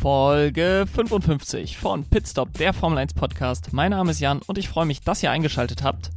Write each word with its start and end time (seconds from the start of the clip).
Folge 0.00 0.86
55 0.90 1.76
von 1.76 2.04
Pitstop, 2.04 2.54
der 2.54 2.72
Formel 2.72 2.96
1 2.96 3.12
Podcast. 3.12 3.74
Mein 3.74 3.90
Name 3.90 4.12
ist 4.12 4.20
Jan 4.20 4.40
und 4.46 4.56
ich 4.56 4.70
freue 4.70 4.86
mich, 4.86 5.02
dass 5.02 5.22
ihr 5.22 5.30
eingeschaltet 5.30 5.82
habt. 5.82 6.08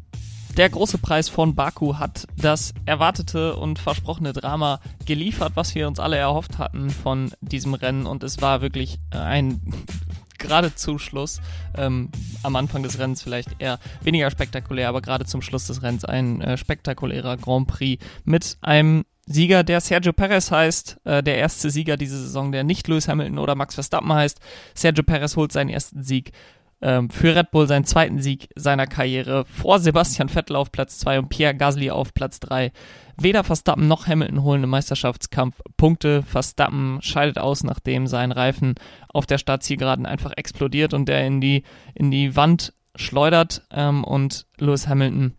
Der 0.55 0.69
große 0.69 0.99
Preis 0.99 1.27
von 1.27 1.53
Baku 1.53 1.97
hat 1.97 2.25
das 2.37 2.73
erwartete 2.85 3.57
und 3.57 3.79
versprochene 3.79 4.31
Drama 4.31 4.79
geliefert, 5.05 5.51
was 5.55 5.75
wir 5.75 5.89
uns 5.89 5.99
alle 5.99 6.15
erhofft 6.15 6.59
hatten 6.59 6.91
von 6.91 7.33
diesem 7.41 7.73
Rennen 7.73 8.05
und 8.05 8.23
es 8.23 8.41
war 8.41 8.61
wirklich 8.61 8.99
ein 9.09 9.59
gerade 10.37 10.73
zu 10.75 10.97
Schluss, 10.97 11.41
ähm, 11.75 12.09
am 12.41 12.55
Anfang 12.55 12.83
des 12.83 12.99
Rennens 12.99 13.21
vielleicht 13.21 13.49
eher 13.59 13.79
weniger 14.01 14.31
spektakulär, 14.31 14.87
aber 14.87 15.01
gerade 15.01 15.25
zum 15.25 15.41
Schluss 15.41 15.67
des 15.67 15.81
Rennens 15.83 16.05
ein 16.05 16.39
äh, 16.39 16.55
spektakulärer 16.55 17.35
Grand 17.35 17.67
Prix 17.67 18.01
mit 18.23 18.57
einem 18.61 19.03
Sieger, 19.25 19.63
der 19.63 19.79
Sergio 19.79 20.11
Perez 20.11 20.51
heißt, 20.51 20.99
äh, 21.05 21.23
der 21.23 21.37
erste 21.37 21.69
Sieger 21.69 21.95
diese 21.95 22.17
Saison, 22.17 22.51
der 22.51 22.63
nicht 22.63 22.87
Lewis 22.87 23.07
Hamilton 23.07 23.39
oder 23.39 23.55
Max 23.55 23.75
Verstappen 23.75 24.11
heißt. 24.11 24.39
Sergio 24.73 25.03
Perez 25.03 25.35
holt 25.37 25.51
seinen 25.51 25.69
ersten 25.69 26.03
Sieg 26.03 26.33
ähm, 26.81 27.09
für 27.09 27.33
Red 27.33 27.51
Bull, 27.51 27.65
seinen 27.65 27.85
zweiten 27.85 28.21
Sieg 28.21 28.49
seiner 28.55 28.85
Karriere 28.85 29.45
vor 29.45 29.79
Sebastian 29.79 30.27
Vettel 30.27 30.57
auf 30.57 30.71
Platz 30.71 30.99
2 30.99 31.19
und 31.19 31.29
Pierre 31.29 31.55
Gasly 31.55 31.89
auf 31.89 32.13
Platz 32.13 32.41
3. 32.41 32.73
Weder 33.15 33.45
Verstappen 33.45 33.87
noch 33.87 34.07
Hamilton 34.07 34.43
holen 34.43 34.63
im 34.63 34.69
Meisterschaftskampf 34.69 35.61
Punkte. 35.77 36.23
Verstappen 36.23 37.01
scheidet 37.01 37.37
aus, 37.37 37.63
nachdem 37.63 38.07
sein 38.07 38.33
Reifen 38.33 38.75
auf 39.07 39.25
der 39.25 39.37
Startzielgeraden 39.37 40.05
einfach 40.05 40.33
explodiert 40.35 40.93
und 40.93 41.07
der 41.07 41.25
in 41.25 41.39
die, 41.39 41.63
in 41.95 42.11
die 42.11 42.35
Wand 42.35 42.73
schleudert 42.95 43.65
ähm, 43.71 44.03
und 44.03 44.45
Lewis 44.57 44.87
Hamilton 44.87 45.35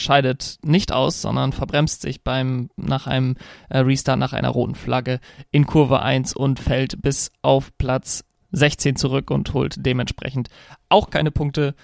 scheidet 0.00 0.58
nicht 0.64 0.92
aus, 0.92 1.22
sondern 1.22 1.52
verbremst 1.52 2.02
sich 2.02 2.22
beim 2.22 2.70
nach 2.76 3.06
einem 3.06 3.36
äh, 3.68 3.78
Restart 3.78 4.18
nach 4.18 4.32
einer 4.32 4.48
roten 4.48 4.74
Flagge 4.74 5.20
in 5.50 5.66
Kurve 5.66 6.02
1 6.02 6.34
und 6.34 6.58
fällt 6.58 7.02
bis 7.02 7.30
auf 7.42 7.76
Platz 7.78 8.24
16 8.52 8.96
zurück 8.96 9.30
und 9.30 9.52
holt 9.54 9.76
dementsprechend 9.78 10.48
auch 10.88 11.10
keine 11.10 11.30
Punkte. 11.30 11.74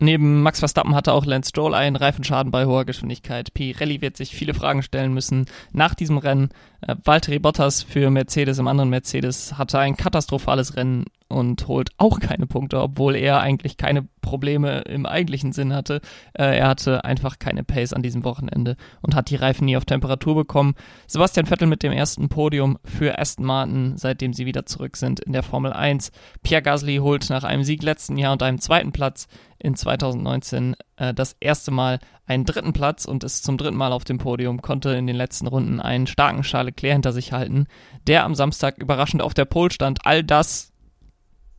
Neben 0.00 0.42
Max 0.42 0.60
Verstappen 0.60 0.94
hatte 0.94 1.12
auch 1.12 1.26
Lance 1.26 1.48
Stroll 1.48 1.74
einen 1.74 1.96
Reifenschaden 1.96 2.52
bei 2.52 2.66
hoher 2.66 2.84
Geschwindigkeit. 2.84 3.52
Pirelli 3.52 4.00
wird 4.00 4.16
sich 4.16 4.30
viele 4.30 4.54
Fragen 4.54 4.82
stellen 4.82 5.12
müssen 5.12 5.46
nach 5.72 5.94
diesem 5.94 6.18
Rennen. 6.18 6.50
Äh, 6.80 6.94
Valtteri 7.04 7.38
Bottas 7.38 7.82
für 7.82 8.10
Mercedes 8.10 8.58
im 8.58 8.68
anderen 8.68 8.90
Mercedes 8.90 9.58
hatte 9.58 9.78
ein 9.78 9.96
katastrophales 9.96 10.76
Rennen 10.76 11.06
und 11.28 11.68
holt 11.68 11.90
auch 11.98 12.20
keine 12.20 12.46
Punkte, 12.46 12.80
obwohl 12.80 13.14
er 13.14 13.40
eigentlich 13.40 13.76
keine 13.76 14.06
Probleme 14.22 14.80
im 14.82 15.04
eigentlichen 15.04 15.52
Sinn 15.52 15.74
hatte. 15.74 16.00
Äh, 16.32 16.58
er 16.58 16.68
hatte 16.68 17.04
einfach 17.04 17.38
keine 17.38 17.64
Pace 17.64 17.92
an 17.92 18.02
diesem 18.02 18.24
Wochenende 18.24 18.76
und 19.02 19.14
hat 19.14 19.30
die 19.30 19.36
Reifen 19.36 19.66
nie 19.66 19.76
auf 19.76 19.84
Temperatur 19.84 20.34
bekommen. 20.34 20.74
Sebastian 21.06 21.46
Vettel 21.46 21.66
mit 21.66 21.82
dem 21.82 21.92
ersten 21.92 22.28
Podium 22.28 22.78
für 22.84 23.18
Aston 23.18 23.44
Martin, 23.44 23.96
seitdem 23.96 24.32
sie 24.32 24.46
wieder 24.46 24.64
zurück 24.66 24.96
sind 24.96 25.20
in 25.20 25.32
der 25.32 25.42
Formel 25.42 25.72
1. 25.72 26.12
Pierre 26.42 26.62
Gasly 26.62 26.96
holt 26.96 27.28
nach 27.30 27.44
einem 27.44 27.64
Sieg 27.64 27.82
letzten 27.82 28.16
Jahr 28.16 28.32
und 28.32 28.42
einem 28.42 28.60
zweiten 28.60 28.92
Platz 28.92 29.28
in 29.58 29.74
2019 29.74 30.76
äh, 30.98 31.14
das 31.14 31.36
erste 31.40 31.70
Mal 31.70 31.98
einen 32.26 32.44
dritten 32.44 32.72
Platz 32.72 33.04
und 33.04 33.24
ist 33.24 33.44
zum 33.44 33.56
dritten 33.56 33.76
Mal 33.76 33.92
auf 33.92 34.04
dem 34.04 34.18
Podium, 34.18 34.60
konnte 34.60 34.90
in 34.90 35.06
den 35.06 35.16
letzten 35.16 35.46
Runden 35.46 35.80
einen 35.80 36.06
starken 36.06 36.42
Charles 36.42 36.72
Leclerc 36.72 36.94
hinter 36.94 37.12
sich 37.12 37.32
halten, 37.32 37.66
der 38.06 38.24
am 38.24 38.34
Samstag 38.34 38.78
überraschend 38.78 39.22
auf 39.22 39.34
der 39.34 39.46
Pole 39.46 39.70
stand. 39.70 40.00
All 40.04 40.22
das 40.22 40.72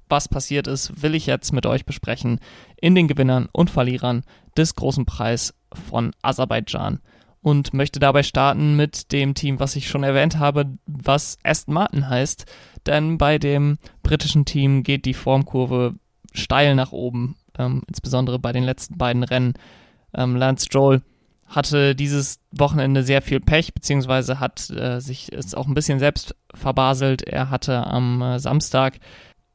was 0.10 0.28
passiert 0.28 0.68
ist, 0.68 1.02
will 1.02 1.16
ich 1.16 1.28
jetzt 1.28 1.54
mit 1.54 1.66
euch 1.66 1.86
besprechen 1.86 2.40
in 2.82 2.96
den 2.96 3.08
Gewinnern 3.08 3.48
und 3.52 3.70
Verlierern 3.70 4.24
des 4.58 4.76
großen 4.76 5.06
Preis 5.06 5.54
von 5.72 6.12
Aserbaidschan. 6.22 7.00
Und 7.42 7.74
möchte 7.74 8.00
dabei 8.00 8.24
starten 8.24 8.76
mit 8.76 9.14
dem 9.14 9.34
Team, 9.34 9.62
was 9.62 9.78
ich 9.78 9.88
schon 9.88 10.04
erwähnt 10.04 10.40
habe, 10.40 10.78
was 10.86 11.38
Aston 11.44 11.74
Martin 11.74 12.10
heißt, 12.10 12.46
denn 12.86 13.18
bei 13.18 13.38
dem 13.38 13.78
britischen 14.04 14.44
Team 14.44 14.84
geht 14.84 15.06
die 15.06 15.14
Formkurve 15.14 15.94
steil 16.34 16.76
nach 16.76 16.92
oben, 16.92 17.38
ähm, 17.60 17.84
insbesondere 17.88 18.40
bei 18.40 18.52
den 18.52 18.64
letzten 18.64 18.98
beiden 18.98 19.24
Rennen. 19.24 19.54
Ähm, 20.14 20.36
Lance 20.36 20.66
Stroll 20.66 21.02
hatte 21.46 21.96
dieses 21.96 22.40
Wochenende 22.52 23.04
sehr 23.04 23.22
viel 23.22 23.40
Pech, 23.40 23.74
beziehungsweise 23.74 24.40
hat 24.40 24.70
äh, 24.70 25.00
sich 25.00 25.32
es 25.34 25.56
auch 25.56 25.68
ein 25.68 25.74
bisschen 25.74 26.00
selbst 26.00 26.36
verbaselt. 26.54 27.24
Er 27.24 27.50
hatte 27.50 27.86
am 27.88 28.22
äh, 28.22 28.40
Samstag 28.40 29.00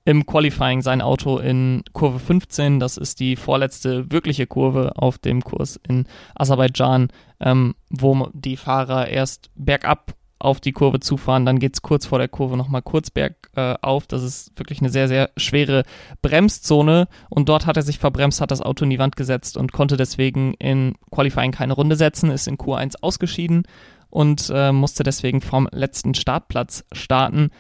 im 0.05 0.27
Qualifying 0.27 0.83
sein 0.83 1.01
Auto 1.01 1.39
in 1.39 1.83
Kurve 1.93 2.19
15. 2.19 2.79
Das 2.79 2.97
ist 2.97 3.21
die 3.21 3.37
vorletzte 3.37 4.11
wirkliche 4.11 4.47
Kurve 4.47 4.93
auf 4.97 5.19
dem 5.19 5.43
Kurs 5.43 5.81
in 5.89 6.07
Aserbaidschan, 6.35 7.09
ähm, 7.41 7.75
wo 7.89 8.29
die 8.33 8.57
Fahrer 8.57 9.09
erst 9.09 9.51
bergab 9.55 10.15
auf 10.45 10.61
die 10.61 10.73
Kurve 10.73 11.01
zufahren, 11.01 11.47
dann 11.47 11.59
geht 11.59 11.75
es 11.75 11.83
kurz 11.83 12.07
vor 12.07 12.19
der 12.19 12.29
Kurve 12.29 12.57
nochmal 12.57 12.83
kurz 12.83 13.11
bergauf. 13.11 14.05
Äh, 14.05 14.07
das 14.09 14.23
ist 14.23 14.53
wirklich 14.57 14.81
eine 14.81 14.91
sehr, 14.91 15.09
sehr 15.09 15.31
schwere 15.37 15.85
Bremszone 16.23 17.09
und 17.29 17.49
dort 17.49 17.67
hat 17.67 17.77
er 17.77 17.83
sich 17.83 17.99
verbremst, 17.99 18.41
hat 18.41 18.51
das 18.51 18.61
Auto 18.61 18.85
in 18.85 18.91
die 18.91 18.99
Wand 18.99 19.17
gesetzt 19.17 19.57
und 19.57 19.73
konnte 19.73 19.97
deswegen 19.97 20.55
in 20.55 20.95
Qualifying 21.11 21.53
keine 21.53 21.73
Runde 21.73 21.97
setzen, 21.97 22.31
ist 22.31 22.47
in 22.47 22.59
Q1 22.59 22.95
ausgeschieden 23.01 23.65
und 24.11 24.51
äh, 24.55 24.71
musste 24.71 25.03
deswegen 25.03 25.41
vom 25.41 25.69
letzten 25.73 26.15
Startplatz 26.15 26.85
starten. 26.93 27.51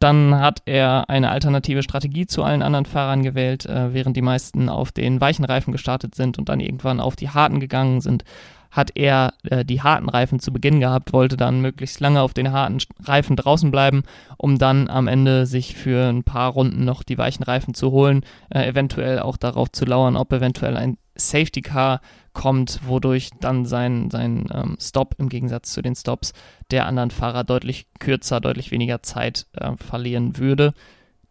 Dann 0.00 0.38
hat 0.38 0.62
er 0.66 1.10
eine 1.10 1.30
alternative 1.30 1.82
Strategie 1.82 2.26
zu 2.26 2.44
allen 2.44 2.62
anderen 2.62 2.84
Fahrern 2.84 3.22
gewählt, 3.22 3.66
äh, 3.66 3.92
während 3.94 4.16
die 4.16 4.22
meisten 4.22 4.68
auf 4.68 4.92
den 4.92 5.20
weichen 5.20 5.44
Reifen 5.44 5.72
gestartet 5.72 6.14
sind 6.14 6.38
und 6.38 6.48
dann 6.48 6.60
irgendwann 6.60 7.00
auf 7.00 7.16
die 7.16 7.30
harten 7.30 7.58
gegangen 7.58 8.00
sind. 8.00 8.22
Hat 8.70 8.92
er 8.94 9.34
äh, 9.44 9.64
die 9.64 9.82
harten 9.82 10.08
Reifen 10.08 10.40
zu 10.40 10.52
Beginn 10.52 10.80
gehabt, 10.80 11.12
wollte 11.12 11.36
dann 11.36 11.60
möglichst 11.60 12.00
lange 12.00 12.20
auf 12.22 12.34
den 12.34 12.52
harten 12.52 12.78
Reifen 13.02 13.36
draußen 13.36 13.70
bleiben, 13.70 14.02
um 14.36 14.58
dann 14.58 14.88
am 14.88 15.08
Ende 15.08 15.46
sich 15.46 15.74
für 15.74 16.08
ein 16.08 16.24
paar 16.24 16.52
Runden 16.52 16.84
noch 16.84 17.02
die 17.02 17.18
weichen 17.18 17.42
Reifen 17.42 17.74
zu 17.74 17.90
holen, 17.90 18.24
äh, 18.50 18.66
eventuell 18.66 19.20
auch 19.20 19.36
darauf 19.36 19.72
zu 19.72 19.84
lauern, 19.84 20.16
ob 20.16 20.32
eventuell 20.32 20.76
ein 20.76 20.98
Safety 21.16 21.62
Car 21.62 22.00
kommt, 22.32 22.80
wodurch 22.86 23.30
dann 23.40 23.66
sein, 23.66 24.10
sein 24.10 24.46
ähm, 24.52 24.76
Stop 24.80 25.16
im 25.18 25.28
Gegensatz 25.28 25.72
zu 25.72 25.82
den 25.82 25.96
Stops 25.96 26.32
der 26.70 26.86
anderen 26.86 27.10
Fahrer 27.10 27.42
deutlich 27.42 27.86
kürzer, 27.98 28.40
deutlich 28.40 28.70
weniger 28.70 29.02
Zeit 29.02 29.46
äh, 29.54 29.72
verlieren 29.76 30.38
würde. 30.38 30.72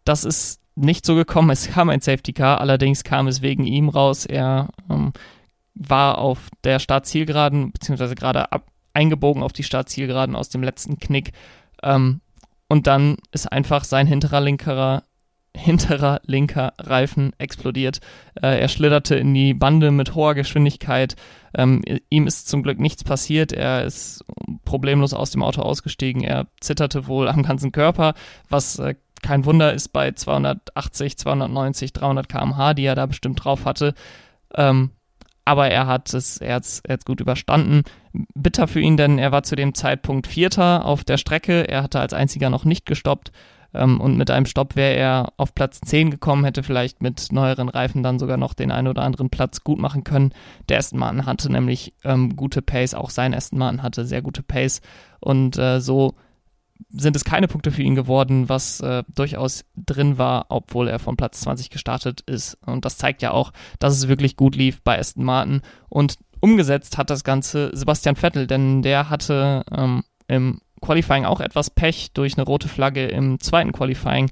Das 0.04 0.24
ist 0.24 0.60
nicht 0.74 1.06
so 1.06 1.14
gekommen. 1.14 1.50
Es 1.58 1.70
kam 1.70 1.88
ein 1.88 2.00
Safety 2.00 2.32
Car, 2.32 2.60
allerdings 2.60 3.04
kam 3.04 3.26
es 3.26 3.42
wegen 3.42 3.64
ihm 3.64 3.88
raus. 3.88 4.26
Er 4.26 4.68
ähm, 4.90 5.12
war 5.78 6.18
auf 6.18 6.48
der 6.64 6.78
Startzielgeraden, 6.78 7.72
beziehungsweise 7.72 8.14
gerade 8.14 8.52
ab, 8.52 8.66
eingebogen 8.94 9.42
auf 9.42 9.52
die 9.52 9.62
Startzielgeraden 9.62 10.34
aus 10.34 10.48
dem 10.48 10.62
letzten 10.62 10.98
Knick. 10.98 11.32
Ähm, 11.82 12.20
und 12.68 12.86
dann 12.86 13.16
ist 13.32 13.50
einfach 13.50 13.84
sein 13.84 14.06
hinterer 14.06 14.40
linkerer 14.40 15.04
hinterer 15.56 16.20
linker 16.24 16.72
Reifen 16.78 17.32
explodiert. 17.38 18.00
Äh, 18.34 18.60
er 18.60 18.68
schlitterte 18.68 19.16
in 19.16 19.34
die 19.34 19.54
Bande 19.54 19.90
mit 19.90 20.14
hoher 20.14 20.34
Geschwindigkeit. 20.34 21.16
Ähm, 21.54 21.82
ihm 22.10 22.26
ist 22.26 22.48
zum 22.48 22.62
Glück 22.62 22.78
nichts 22.78 23.02
passiert. 23.02 23.52
Er 23.52 23.84
ist 23.84 24.24
problemlos 24.64 25.14
aus 25.14 25.30
dem 25.30 25.42
Auto 25.42 25.62
ausgestiegen. 25.62 26.22
Er 26.22 26.46
zitterte 26.60 27.06
wohl 27.08 27.28
am 27.28 27.42
ganzen 27.42 27.72
Körper, 27.72 28.14
was 28.48 28.78
äh, 28.78 28.94
kein 29.22 29.44
Wunder 29.44 29.72
ist 29.72 29.88
bei 29.88 30.12
280, 30.12 31.18
290, 31.18 31.92
300 31.92 32.28
km/h, 32.28 32.74
die 32.74 32.84
er 32.84 32.94
da 32.94 33.06
bestimmt 33.06 33.42
drauf 33.42 33.64
hatte. 33.64 33.94
Ähm, 34.54 34.90
aber 35.48 35.70
er 35.70 35.86
hat 35.86 36.12
es, 36.12 36.36
er 36.36 36.56
hat's, 36.56 36.82
er 36.86 36.92
hat's 36.92 37.06
gut 37.06 37.22
überstanden. 37.22 37.82
Bitter 38.34 38.68
für 38.68 38.80
ihn, 38.80 38.98
denn 38.98 39.18
er 39.18 39.32
war 39.32 39.44
zu 39.44 39.56
dem 39.56 39.72
Zeitpunkt 39.72 40.26
Vierter 40.26 40.84
auf 40.84 41.04
der 41.04 41.16
Strecke. 41.16 41.66
Er 41.66 41.82
hatte 41.82 42.00
als 42.00 42.12
einziger 42.12 42.50
noch 42.50 42.66
nicht 42.66 42.84
gestoppt. 42.84 43.32
Ähm, 43.72 43.98
und 43.98 44.18
mit 44.18 44.30
einem 44.30 44.44
Stopp 44.44 44.76
wäre 44.76 44.94
er 44.94 45.32
auf 45.38 45.54
Platz 45.54 45.80
10 45.80 46.10
gekommen, 46.10 46.44
hätte 46.44 46.62
vielleicht 46.62 47.00
mit 47.00 47.32
neueren 47.32 47.70
Reifen 47.70 48.02
dann 48.02 48.18
sogar 48.18 48.36
noch 48.36 48.52
den 48.52 48.70
einen 48.70 48.88
oder 48.88 49.02
anderen 49.02 49.30
Platz 49.30 49.64
gut 49.64 49.78
machen 49.78 50.04
können. 50.04 50.34
Der 50.68 50.76
Aston 50.76 50.98
Martin 50.98 51.24
hatte 51.24 51.50
nämlich 51.50 51.94
ähm, 52.04 52.36
gute 52.36 52.60
Pace, 52.60 52.92
auch 52.92 53.08
sein 53.08 53.32
Aston 53.32 53.58
Martin 53.58 53.82
hatte 53.82 54.04
sehr 54.04 54.20
gute 54.20 54.42
Pace. 54.42 54.82
Und 55.18 55.56
äh, 55.56 55.80
so 55.80 56.14
sind 56.90 57.16
es 57.16 57.24
keine 57.24 57.48
Punkte 57.48 57.70
für 57.70 57.82
ihn 57.82 57.94
geworden, 57.94 58.48
was 58.48 58.80
äh, 58.80 59.02
durchaus 59.14 59.64
drin 59.76 60.18
war, 60.18 60.46
obwohl 60.48 60.88
er 60.88 60.98
von 60.98 61.16
Platz 61.16 61.40
20 61.40 61.70
gestartet 61.70 62.22
ist. 62.22 62.56
Und 62.66 62.84
das 62.84 62.96
zeigt 62.96 63.22
ja 63.22 63.32
auch, 63.32 63.52
dass 63.78 63.94
es 63.94 64.08
wirklich 64.08 64.36
gut 64.36 64.56
lief 64.56 64.82
bei 64.82 64.98
Aston 64.98 65.24
Martin. 65.24 65.60
Und 65.88 66.18
umgesetzt 66.40 66.98
hat 66.98 67.10
das 67.10 67.24
Ganze 67.24 67.70
Sebastian 67.74 68.16
Vettel, 68.16 68.46
denn 68.46 68.82
der 68.82 69.10
hatte 69.10 69.64
ähm, 69.76 70.04
im 70.28 70.60
Qualifying 70.80 71.24
auch 71.24 71.40
etwas 71.40 71.70
Pech 71.70 72.12
durch 72.14 72.36
eine 72.36 72.46
rote 72.46 72.68
Flagge 72.68 73.06
im 73.06 73.40
zweiten 73.40 73.72
Qualifying. 73.72 74.30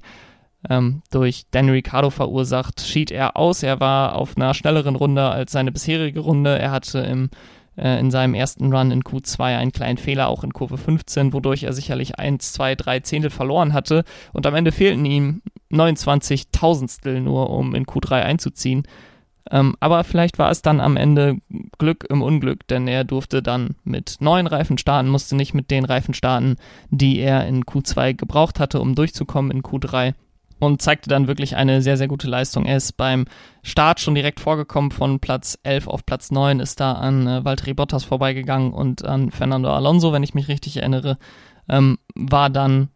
Ähm, 0.69 1.03
durch 1.11 1.45
Danny 1.51 1.71
Ricciardo 1.71 2.09
verursacht, 2.09 2.81
schied 2.81 3.11
er 3.11 3.37
aus. 3.37 3.63
Er 3.63 3.79
war 3.79 4.15
auf 4.15 4.35
einer 4.35 4.53
schnelleren 4.53 4.95
Runde 4.95 5.23
als 5.29 5.51
seine 5.51 5.71
bisherige 5.71 6.19
Runde. 6.19 6.57
Er 6.57 6.71
hatte 6.71 6.99
im, 6.99 7.29
äh, 7.77 7.99
in 7.99 8.11
seinem 8.11 8.33
ersten 8.33 8.73
Run 8.73 8.91
in 8.91 9.03
Q2 9.03 9.57
einen 9.57 9.71
kleinen 9.71 9.97
Fehler, 9.97 10.27
auch 10.27 10.43
in 10.43 10.53
Kurve 10.53 10.77
15, 10.77 11.33
wodurch 11.33 11.63
er 11.63 11.73
sicherlich 11.73 12.19
1, 12.19 12.53
2, 12.53 12.75
3 12.75 12.99
Zehntel 13.01 13.29
verloren 13.29 13.73
hatte. 13.73 14.03
Und 14.33 14.45
am 14.45 14.55
Ende 14.55 14.71
fehlten 14.71 15.05
ihm 15.05 15.41
29 15.69 16.49
Tausendstel 16.51 17.21
nur, 17.21 17.49
um 17.49 17.75
in 17.75 17.85
Q3 17.85 18.21
einzuziehen. 18.21 18.83
Ähm, 19.49 19.75
aber 19.79 20.03
vielleicht 20.03 20.39
war 20.39 20.51
es 20.51 20.61
dann 20.61 20.81
am 20.81 20.97
Ende 20.97 21.37
Glück 21.77 22.05
im 22.09 22.21
Unglück, 22.21 22.67
denn 22.67 22.87
er 22.87 23.03
durfte 23.03 23.41
dann 23.41 23.75
mit 23.83 24.17
neuen 24.19 24.47
Reifen 24.47 24.77
starten, 24.77 25.09
musste 25.09 25.35
nicht 25.35 25.53
mit 25.53 25.71
den 25.71 25.85
Reifen 25.85 26.13
starten, 26.13 26.57
die 26.89 27.19
er 27.19 27.47
in 27.47 27.63
Q2 27.63 28.13
gebraucht 28.13 28.59
hatte, 28.59 28.81
um 28.81 28.95
durchzukommen 28.95 29.51
in 29.51 29.63
Q3 29.63 30.15
und 30.59 30.81
zeigte 30.81 31.09
dann 31.09 31.27
wirklich 31.27 31.55
eine 31.55 31.81
sehr, 31.81 31.97
sehr 31.97 32.07
gute 32.07 32.27
Leistung. 32.27 32.65
Er 32.65 32.77
ist 32.77 32.97
beim 32.97 33.25
Start 33.63 33.99
schon 33.99 34.15
direkt 34.15 34.39
vorgekommen, 34.39 34.91
von 34.91 35.19
Platz 35.19 35.57
11 35.63 35.87
auf 35.87 36.05
Platz 36.05 36.31
9 36.31 36.59
ist 36.59 36.79
da 36.79 36.93
an 36.93 37.27
äh, 37.27 37.45
Valtteri 37.45 37.73
Bottas 37.73 38.03
vorbeigegangen 38.03 38.73
und 38.73 39.05
an 39.05 39.31
Fernando 39.31 39.73
Alonso, 39.73 40.13
wenn 40.13 40.23
ich 40.23 40.33
mich 40.33 40.47
richtig 40.47 40.77
erinnere, 40.77 41.17
ähm, 41.69 41.97
war 42.15 42.49
dann 42.49 42.89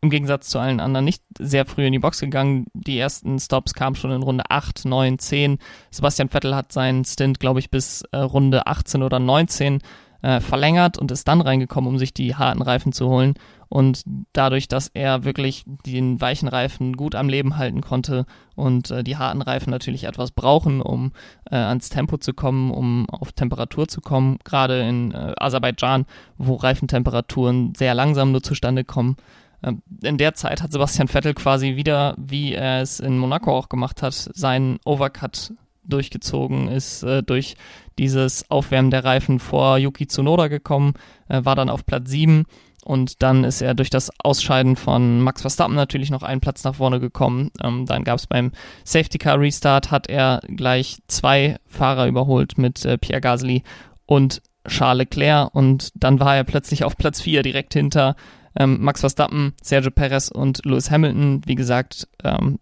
im 0.00 0.10
Gegensatz 0.10 0.48
zu 0.48 0.58
allen 0.58 0.80
anderen 0.80 1.04
nicht 1.04 1.22
sehr 1.38 1.66
früh 1.66 1.86
in 1.86 1.92
die 1.92 1.98
Box 1.98 2.20
gegangen. 2.20 2.66
Die 2.72 2.98
ersten 2.98 3.38
Stops 3.38 3.74
kamen 3.74 3.96
schon 3.96 4.12
in 4.12 4.22
Runde 4.22 4.44
8, 4.48 4.84
9, 4.84 5.18
10. 5.18 5.58
Sebastian 5.90 6.28
Vettel 6.28 6.54
hat 6.54 6.72
seinen 6.72 7.04
Stint, 7.04 7.40
glaube 7.40 7.58
ich, 7.58 7.70
bis 7.70 8.02
äh, 8.12 8.18
Runde 8.18 8.66
18 8.66 9.02
oder 9.02 9.18
19 9.18 9.80
äh, 10.22 10.40
verlängert 10.40 10.98
und 10.98 11.10
ist 11.10 11.28
dann 11.28 11.40
reingekommen, 11.40 11.88
um 11.88 11.98
sich 11.98 12.12
die 12.12 12.34
harten 12.34 12.62
Reifen 12.62 12.92
zu 12.92 13.08
holen. 13.08 13.34
Und 13.68 14.02
dadurch, 14.32 14.66
dass 14.66 14.88
er 14.88 15.24
wirklich 15.24 15.64
den 15.84 16.20
weichen 16.20 16.48
Reifen 16.48 16.96
gut 16.96 17.14
am 17.14 17.28
Leben 17.28 17.58
halten 17.58 17.82
konnte 17.82 18.24
und 18.54 18.90
äh, 18.90 19.04
die 19.04 19.18
harten 19.18 19.42
Reifen 19.42 19.70
natürlich 19.70 20.04
etwas 20.04 20.30
brauchen, 20.30 20.80
um 20.80 21.12
äh, 21.50 21.56
ans 21.56 21.90
Tempo 21.90 22.16
zu 22.16 22.32
kommen, 22.32 22.70
um 22.70 23.08
auf 23.10 23.32
Temperatur 23.32 23.86
zu 23.86 24.00
kommen, 24.00 24.38
gerade 24.42 24.80
in 24.80 25.12
äh, 25.12 25.34
Aserbaidschan, 25.36 26.06
wo 26.38 26.54
Reifentemperaturen 26.54 27.74
sehr 27.76 27.94
langsam 27.94 28.32
nur 28.32 28.42
zustande 28.42 28.84
kommen, 28.84 29.16
ähm, 29.62 29.82
in 30.02 30.18
der 30.18 30.34
Zeit 30.34 30.62
hat 30.62 30.72
Sebastian 30.72 31.08
Vettel 31.08 31.34
quasi 31.34 31.76
wieder, 31.76 32.14
wie 32.16 32.54
er 32.54 32.80
es 32.80 33.00
in 33.00 33.18
Monaco 33.18 33.56
auch 33.56 33.68
gemacht 33.68 34.02
hat, 34.02 34.14
seinen 34.14 34.78
Overcut 34.84 35.52
durchgezogen, 35.88 36.68
ist 36.68 37.02
äh, 37.02 37.22
durch 37.22 37.56
dieses 37.98 38.50
Aufwärmen 38.50 38.90
der 38.90 39.04
Reifen 39.04 39.40
vor 39.40 39.78
Yuki 39.78 40.06
Tsunoda 40.06 40.48
gekommen, 40.48 40.94
äh, 41.28 41.44
war 41.44 41.56
dann 41.56 41.70
auf 41.70 41.84
Platz 41.84 42.10
7 42.10 42.44
und 42.84 43.22
dann 43.22 43.44
ist 43.44 43.60
er 43.60 43.74
durch 43.74 43.90
das 43.90 44.10
Ausscheiden 44.22 44.76
von 44.76 45.20
Max 45.20 45.42
Verstappen 45.42 45.74
natürlich 45.74 46.10
noch 46.10 46.22
einen 46.22 46.40
Platz 46.40 46.64
nach 46.64 46.76
vorne 46.76 47.00
gekommen. 47.00 47.50
Ähm, 47.62 47.84
dann 47.84 48.04
gab 48.04 48.18
es 48.18 48.26
beim 48.26 48.52
Safety 48.84 49.18
Car 49.18 49.38
Restart, 49.38 49.90
hat 49.90 50.08
er 50.08 50.40
gleich 50.48 50.98
zwei 51.06 51.58
Fahrer 51.66 52.06
überholt 52.06 52.56
mit 52.56 52.84
äh, 52.84 52.96
Pierre 52.96 53.20
Gasly 53.20 53.62
und 54.06 54.40
Charles 54.66 54.98
Leclerc 54.98 55.54
und 55.54 55.92
dann 55.94 56.20
war 56.20 56.36
er 56.36 56.44
plötzlich 56.44 56.84
auf 56.84 56.96
Platz 56.96 57.20
4 57.20 57.42
direkt 57.42 57.74
hinter 57.74 58.16
ähm, 58.58 58.78
Max 58.80 59.00
Verstappen, 59.00 59.52
Sergio 59.62 59.90
Perez 59.90 60.28
und 60.28 60.64
Lewis 60.64 60.90
Hamilton. 60.90 61.42
Wie 61.46 61.54
gesagt, 61.54 62.08
ähm, 62.24 62.58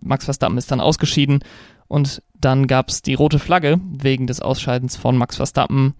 Max 0.00 0.26
Verstappen 0.26 0.58
ist 0.58 0.70
dann 0.70 0.80
ausgeschieden 0.80 1.40
und 1.88 2.22
dann 2.40 2.66
gab 2.66 2.88
es 2.88 3.02
die 3.02 3.14
rote 3.14 3.38
Flagge 3.38 3.80
wegen 3.92 4.26
des 4.26 4.40
Ausscheidens 4.40 4.96
von 4.96 5.16
Max 5.16 5.36
Verstappen. 5.36 5.94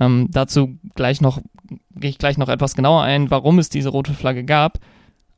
Ähm, 0.00 0.28
dazu 0.30 0.78
gleich 0.94 1.20
noch 1.20 1.40
gehe 1.94 2.10
ich 2.10 2.18
gleich 2.18 2.38
noch 2.38 2.48
etwas 2.48 2.74
genauer 2.74 3.02
ein, 3.02 3.30
warum 3.30 3.58
es 3.58 3.68
diese 3.68 3.88
rote 3.88 4.14
Flagge 4.14 4.44
gab. 4.44 4.78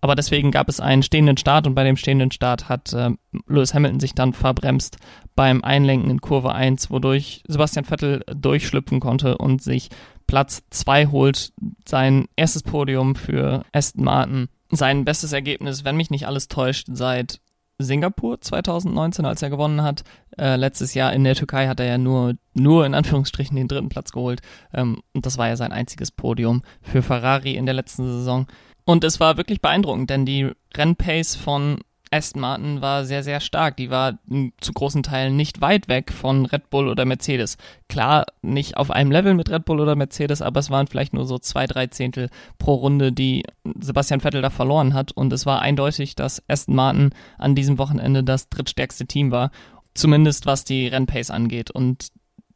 Aber 0.01 0.15
deswegen 0.15 0.51
gab 0.51 0.69
es 0.69 0.79
einen 0.79 1.03
stehenden 1.03 1.37
Start 1.37 1.67
und 1.67 1.75
bei 1.75 1.85
dem 1.85 1.97
stehenden 1.97 2.31
Start 2.31 2.69
hat 2.69 2.93
äh, 2.93 3.11
Lewis 3.47 3.75
Hamilton 3.75 4.01
sich 4.01 4.15
dann 4.15 4.33
verbremst 4.33 4.99
beim 5.35 5.65
Einlenken 5.65 6.11
in 6.11 6.21
Kurve 6.21 6.53
1, 6.53 6.91
wodurch 6.91 7.43
Sebastian 7.49 7.85
Vettel 7.85 8.23
durchschlüpfen 8.35 9.01
konnte 9.01 9.39
und 9.39 9.63
sich 9.63 9.89
Platz 10.27 10.63
2 10.71 11.07
holt, 11.07 11.53
sein 11.87 12.27
erstes 12.37 12.63
Podium 12.63 13.15
für 13.15 13.65
Aston 13.73 14.05
Martin, 14.05 14.49
sein 14.71 15.05
bestes 15.05 15.33
Ergebnis, 15.33 15.85
wenn 15.85 15.97
mich 15.97 16.11
nicht 16.11 16.27
alles 16.27 16.49
täuscht, 16.49 16.87
seit 16.93 17.41
Singapur 17.79 18.41
2019, 18.41 19.25
als 19.25 19.43
er 19.43 19.51
gewonnen 19.51 19.83
hat. 19.83 20.03
Äh, 20.39 20.57
letztes 20.57 20.95
Jahr 20.95 21.13
in 21.13 21.25
der 21.25 21.35
Türkei 21.35 21.67
hat 21.67 21.81
er 21.81 21.87
ja 21.87 21.99
nur, 21.99 22.35
nur 22.55 22.85
in 22.87 22.95
Anführungsstrichen 22.95 23.57
den 23.57 23.69
dritten 23.69 23.89
Platz 23.89 24.13
geholt. 24.13 24.41
Ähm, 24.75 25.03
und 25.15 25.27
das 25.27 25.39
war 25.39 25.49
ja 25.49 25.57
sein 25.57 25.73
einziges 25.73 26.11
Podium 26.11 26.63
für 26.83 27.03
Ferrari 27.03 27.55
in 27.55 27.67
der 27.67 27.75
letzten 27.75 28.05
Saison. 28.05 28.47
Und 28.85 29.03
es 29.03 29.19
war 29.19 29.37
wirklich 29.37 29.61
beeindruckend, 29.61 30.11
denn 30.11 30.27
die 30.27 30.51
Rennpace 30.77 31.35
von 31.35 31.81
Aston 32.11 32.41
Martin 32.41 32.81
war 32.81 33.05
sehr, 33.05 33.23
sehr 33.23 33.41
stark. 33.41 33.77
Die 33.77 33.91
war 33.91 34.19
zu 34.61 34.73
großen 34.73 35.03
Teilen 35.03 35.37
nicht 35.37 35.61
weit 35.61 35.89
weg 35.89 36.13
von 36.13 36.47
Red 36.47 36.71
Bull 36.71 36.89
oder 36.89 37.05
Mercedes. 37.05 37.57
Klar, 37.89 38.27
nicht 38.43 38.77
auf 38.77 38.91
einem 38.91 39.11
Level 39.11 39.35
mit 39.35 39.51
Red 39.51 39.65
Bull 39.65 39.81
oder 39.81 39.97
Mercedes, 39.97 40.43
aber 40.43 40.61
es 40.61 40.71
waren 40.71 40.87
vielleicht 40.87 41.15
nur 41.15 41.27
so 41.27 41.39
zwei, 41.39 41.67
drei 41.67 41.89
Zehntel 41.89 42.31
pro 42.59 42.75
Runde, 42.75 43.13
die 43.13 43.43
Sebastian 43.81 44.21
Vettel 44.21 44.43
da 44.43 44.51
verloren 44.51 44.95
hat. 44.95 45.13
Und 45.13 45.33
es 45.33 45.47
war 45.47 45.61
eindeutig, 45.61 46.15
dass 46.15 46.43
Aston 46.49 46.77
Martin 46.77 47.11
an 47.39 47.55
diesem 47.55 47.79
Wochenende 47.79 48.23
das 48.23 48.49
drittstärkste 48.49 49.07
Team 49.07 49.31
war. 49.31 49.51
Zumindest 49.97 50.47
was 50.47 50.65
die 50.65 50.87
Rennpace 50.87 51.31
angeht. 51.31 51.71
Und 51.71 52.11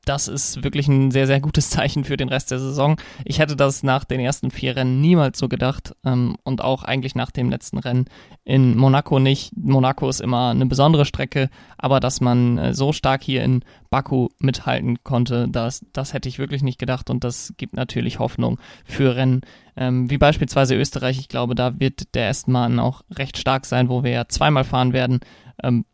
das 0.05 0.29
ist 0.29 0.65
wirklich 0.65 0.89
ein 0.89 1.11
sehr, 1.11 1.27
sehr 1.27 1.41
gutes 1.41 1.71
Zeichen 1.71 2.05
für 2.05 2.17
den 2.17 2.29
Rest 2.29 2.51
der 2.51 2.59
Saison. 2.59 2.97
Ich 3.25 3.39
hätte 3.39 3.57
das 3.57 3.83
nach 3.83 4.05
den 4.05 4.21
ersten 4.21 4.51
vier 4.51 4.77
Rennen 4.77 5.01
niemals 5.01 5.39
so 5.39 5.49
gedacht 5.49 5.95
ähm, 6.05 6.37
und 6.43 6.63
auch 6.63 6.85
eigentlich 6.85 7.15
nach 7.15 7.31
dem 7.31 7.51
letzten 7.51 7.79
Rennen 7.79 8.07
in 8.45 8.77
Monaco 8.77 9.19
nicht. 9.19 9.53
Monaco 9.57 10.09
ist 10.09 10.21
immer 10.21 10.51
eine 10.51 10.67
besondere 10.67 11.05
Strecke, 11.05 11.51
aber 11.77 12.01
dass 12.01 12.21
man 12.21 12.59
äh, 12.59 12.75
so 12.75 12.93
stark 12.93 13.23
hier 13.23 13.45
in 13.45 13.63
Baku 13.91 14.29
mithalten 14.39 15.03
konnte, 15.05 15.49
das, 15.49 15.85
das 15.93 16.15
hätte 16.15 16.29
ich 16.29 16.39
wirklich 16.39 16.63
nicht 16.63 16.79
gedacht 16.79 17.11
und 17.11 17.25
das 17.25 17.55
gibt 17.57 17.75
natürlich 17.75 18.19
Hoffnung 18.19 18.59
für 18.85 19.17
Rennen 19.17 19.43
ähm, 19.77 20.11
wie 20.11 20.19
beispielsweise 20.19 20.75
Österreich. 20.77 21.19
Ich 21.19 21.29
glaube, 21.29 21.55
da 21.55 21.79
wird 21.79 22.15
der 22.15 22.29
Aston 22.29 22.53
Martin 22.53 22.79
auch 22.79 23.03
recht 23.11 23.39
stark 23.39 23.67
sein, 23.67 23.89
wo 23.89 24.03
wir 24.03 24.11
ja 24.11 24.29
zweimal 24.29 24.65
fahren 24.65 24.93
werden. 24.93 25.21
Ähm, 25.63 25.85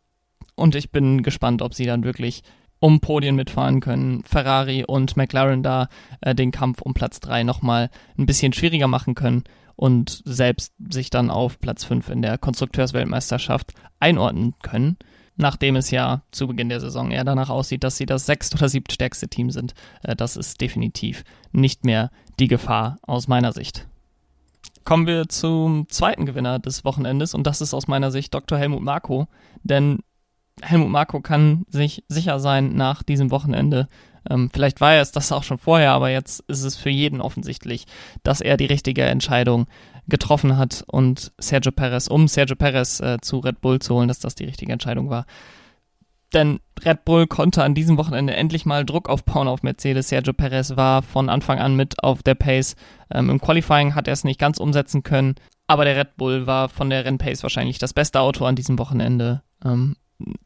und 0.57 0.75
ich 0.75 0.91
bin 0.91 1.23
gespannt, 1.23 1.61
ob 1.61 1.73
sie 1.73 1.85
dann 1.85 2.03
wirklich 2.03 2.43
um 2.79 2.99
Podien 2.99 3.35
mitfahren 3.35 3.79
können. 3.79 4.23
Ferrari 4.23 4.83
und 4.85 5.17
McLaren 5.17 5.63
da 5.63 5.87
äh, 6.21 6.35
den 6.35 6.51
Kampf 6.51 6.81
um 6.81 6.93
Platz 6.93 7.19
3 7.19 7.43
nochmal 7.43 7.89
ein 8.17 8.25
bisschen 8.25 8.53
schwieriger 8.53 8.87
machen 8.87 9.15
können 9.15 9.43
und 9.75 10.21
selbst 10.25 10.73
sich 10.89 11.09
dann 11.09 11.29
auf 11.29 11.59
Platz 11.59 11.83
5 11.85 12.09
in 12.09 12.21
der 12.21 12.37
Konstrukteursweltmeisterschaft 12.37 13.73
einordnen 13.99 14.55
können, 14.61 14.97
nachdem 15.35 15.75
es 15.75 15.91
ja 15.91 16.23
zu 16.31 16.47
Beginn 16.47 16.69
der 16.69 16.79
Saison 16.79 17.11
eher 17.11 17.23
danach 17.23 17.49
aussieht, 17.49 17.83
dass 17.83 17.97
sie 17.97 18.05
das 18.05 18.25
sechst- 18.25 18.55
oder 18.55 18.69
siebtstärkste 18.69 19.27
Team 19.27 19.51
sind. 19.51 19.73
Äh, 20.03 20.15
das 20.15 20.37
ist 20.37 20.59
definitiv 20.61 21.23
nicht 21.51 21.85
mehr 21.85 22.11
die 22.39 22.47
Gefahr 22.47 22.97
aus 23.03 23.27
meiner 23.27 23.53
Sicht. 23.53 23.87
Kommen 24.83 25.05
wir 25.05 25.27
zum 25.27 25.89
zweiten 25.89 26.25
Gewinner 26.25 26.59
des 26.59 26.85
Wochenendes 26.85 27.33
und 27.33 27.45
das 27.45 27.59
ist 27.61 27.73
aus 27.73 27.87
meiner 27.87 28.09
Sicht 28.09 28.33
Dr. 28.33 28.57
Helmut 28.57 28.81
Marko, 28.83 29.27
denn 29.63 29.99
Helmut 30.61 30.89
Marko 30.89 31.21
kann 31.21 31.65
sich 31.69 32.03
sicher 32.07 32.39
sein 32.39 32.75
nach 32.75 33.03
diesem 33.03 33.31
Wochenende. 33.31 33.87
Ähm, 34.29 34.49
vielleicht 34.51 34.81
war 34.81 34.93
er 34.93 35.01
es 35.01 35.11
das 35.11 35.31
auch 35.31 35.43
schon 35.43 35.57
vorher, 35.57 35.91
aber 35.91 36.09
jetzt 36.09 36.41
ist 36.47 36.63
es 36.63 36.75
für 36.75 36.89
jeden 36.89 37.21
offensichtlich, 37.21 37.85
dass 38.23 38.41
er 38.41 38.57
die 38.57 38.65
richtige 38.65 39.03
Entscheidung 39.03 39.67
getroffen 40.07 40.57
hat 40.57 40.83
und 40.87 41.31
Sergio 41.37 41.71
Perez, 41.71 42.07
um 42.07 42.27
Sergio 42.27 42.55
Perez 42.55 42.99
äh, 42.99 43.17
zu 43.21 43.39
Red 43.39 43.61
Bull 43.61 43.79
zu 43.79 43.95
holen, 43.95 44.07
dass 44.07 44.19
das 44.19 44.35
die 44.35 44.45
richtige 44.45 44.71
Entscheidung 44.71 45.09
war. 45.09 45.25
Denn 46.33 46.59
Red 46.83 47.05
Bull 47.05 47.27
konnte 47.27 47.63
an 47.63 47.73
diesem 47.73 47.97
Wochenende 47.97 48.35
endlich 48.35 48.65
mal 48.65 48.85
Druck 48.85 49.07
aufbauen 49.07 49.47
auf 49.47 49.63
Mercedes. 49.63 50.09
Sergio 50.09 50.33
Perez 50.33 50.75
war 50.75 51.01
von 51.01 51.29
Anfang 51.29 51.59
an 51.59 51.75
mit 51.75 52.03
auf 52.03 52.21
der 52.21 52.35
Pace. 52.35 52.75
Ähm, 53.13 53.29
Im 53.29 53.39
Qualifying 53.39 53.95
hat 53.95 54.07
er 54.07 54.13
es 54.13 54.25
nicht 54.25 54.39
ganz 54.39 54.57
umsetzen 54.57 55.03
können, 55.03 55.35
aber 55.67 55.85
der 55.85 55.95
Red 55.95 56.17
Bull 56.17 56.47
war 56.47 56.67
von 56.67 56.89
der 56.89 57.05
Rennpace 57.05 57.43
wahrscheinlich 57.43 57.77
das 57.77 57.93
beste 57.93 58.19
Auto 58.19 58.45
an 58.45 58.55
diesem 58.55 58.77
Wochenende. 58.77 59.41
Ähm, 59.63 59.95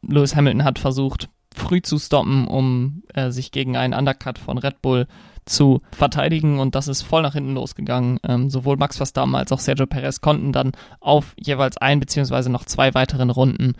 Lewis 0.02 0.36
Hamilton 0.36 0.64
hat 0.64 0.78
versucht, 0.78 1.28
früh 1.54 1.82
zu 1.82 1.98
stoppen, 1.98 2.46
um 2.46 3.02
äh, 3.14 3.30
sich 3.30 3.52
gegen 3.52 3.76
einen 3.76 3.94
Undercut 3.94 4.38
von 4.38 4.58
Red 4.58 4.82
Bull 4.82 5.06
zu 5.44 5.82
verteidigen 5.90 6.60
und 6.60 6.74
das 6.74 6.88
ist 6.88 7.02
voll 7.02 7.22
nach 7.22 7.34
hinten 7.34 7.54
losgegangen. 7.54 8.20
Ähm, 8.22 8.48
sowohl 8.48 8.76
Max 8.76 8.96
Verstappen 8.96 9.34
als 9.34 9.52
auch 9.52 9.58
Sergio 9.58 9.86
Perez 9.86 10.20
konnten 10.20 10.52
dann 10.52 10.72
auf 11.00 11.34
jeweils 11.36 11.76
ein 11.78 12.00
beziehungsweise 12.00 12.50
noch 12.50 12.64
zwei 12.64 12.94
weiteren 12.94 13.30
Runden 13.30 13.74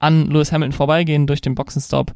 an 0.00 0.26
Lewis 0.30 0.52
Hamilton 0.52 0.76
vorbeigehen 0.76 1.26
durch 1.26 1.40
den 1.40 1.54
Boxenstopp. 1.54 2.12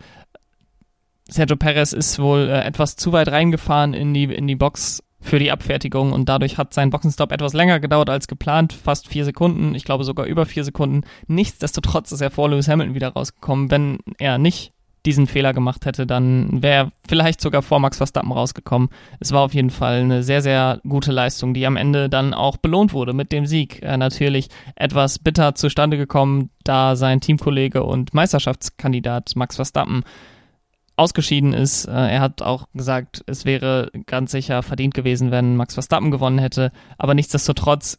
Sergio 1.28 1.56
Perez 1.56 1.92
ist 1.92 2.18
wohl 2.18 2.48
äh, 2.48 2.64
etwas 2.64 2.96
zu 2.96 3.12
weit 3.12 3.28
reingefahren 3.28 3.94
in 3.94 4.14
die, 4.14 4.24
in 4.24 4.46
die 4.46 4.56
Box 4.56 5.02
für 5.20 5.38
die 5.38 5.50
Abfertigung 5.50 6.12
und 6.12 6.28
dadurch 6.28 6.58
hat 6.58 6.72
sein 6.72 6.90
Boxenstopp 6.90 7.32
etwas 7.32 7.52
länger 7.52 7.80
gedauert 7.80 8.10
als 8.10 8.28
geplant, 8.28 8.72
fast 8.72 9.08
vier 9.08 9.24
Sekunden, 9.24 9.74
ich 9.74 9.84
glaube 9.84 10.04
sogar 10.04 10.26
über 10.26 10.46
vier 10.46 10.64
Sekunden. 10.64 11.02
Nichtsdestotrotz 11.26 12.12
ist 12.12 12.20
er 12.20 12.30
vor 12.30 12.48
Lewis 12.48 12.68
Hamilton 12.68 12.94
wieder 12.94 13.08
rausgekommen. 13.08 13.70
Wenn 13.70 13.98
er 14.18 14.38
nicht 14.38 14.72
diesen 15.06 15.26
Fehler 15.26 15.52
gemacht 15.52 15.86
hätte, 15.86 16.06
dann 16.06 16.62
wäre 16.62 16.86
er 16.86 16.92
vielleicht 17.08 17.40
sogar 17.40 17.62
vor 17.62 17.80
Max 17.80 17.96
Verstappen 17.96 18.32
rausgekommen. 18.32 18.90
Es 19.20 19.32
war 19.32 19.42
auf 19.42 19.54
jeden 19.54 19.70
Fall 19.70 20.00
eine 20.00 20.22
sehr, 20.22 20.42
sehr 20.42 20.80
gute 20.86 21.12
Leistung, 21.12 21.54
die 21.54 21.66
am 21.66 21.76
Ende 21.76 22.08
dann 22.08 22.34
auch 22.34 22.56
belohnt 22.56 22.92
wurde 22.92 23.12
mit 23.12 23.32
dem 23.32 23.46
Sieg. 23.46 23.82
Äh, 23.82 23.96
natürlich 23.96 24.48
etwas 24.76 25.18
bitter 25.18 25.54
zustande 25.54 25.96
gekommen, 25.96 26.50
da 26.64 26.96
sein 26.96 27.20
Teamkollege 27.20 27.84
und 27.84 28.12
Meisterschaftskandidat 28.12 29.32
Max 29.36 29.56
Verstappen 29.56 30.02
ausgeschieden 30.98 31.52
ist. 31.52 31.86
Äh, 31.86 31.92
er 31.92 32.20
hat 32.20 32.42
auch 32.42 32.66
gesagt, 32.74 33.22
es 33.26 33.44
wäre 33.44 33.90
ganz 34.06 34.32
sicher 34.32 34.62
verdient 34.62 34.94
gewesen, 34.94 35.30
wenn 35.30 35.56
Max 35.56 35.74
Verstappen 35.74 36.10
gewonnen 36.10 36.38
hätte. 36.38 36.72
Aber 36.98 37.14
nichtsdestotrotz 37.14 37.98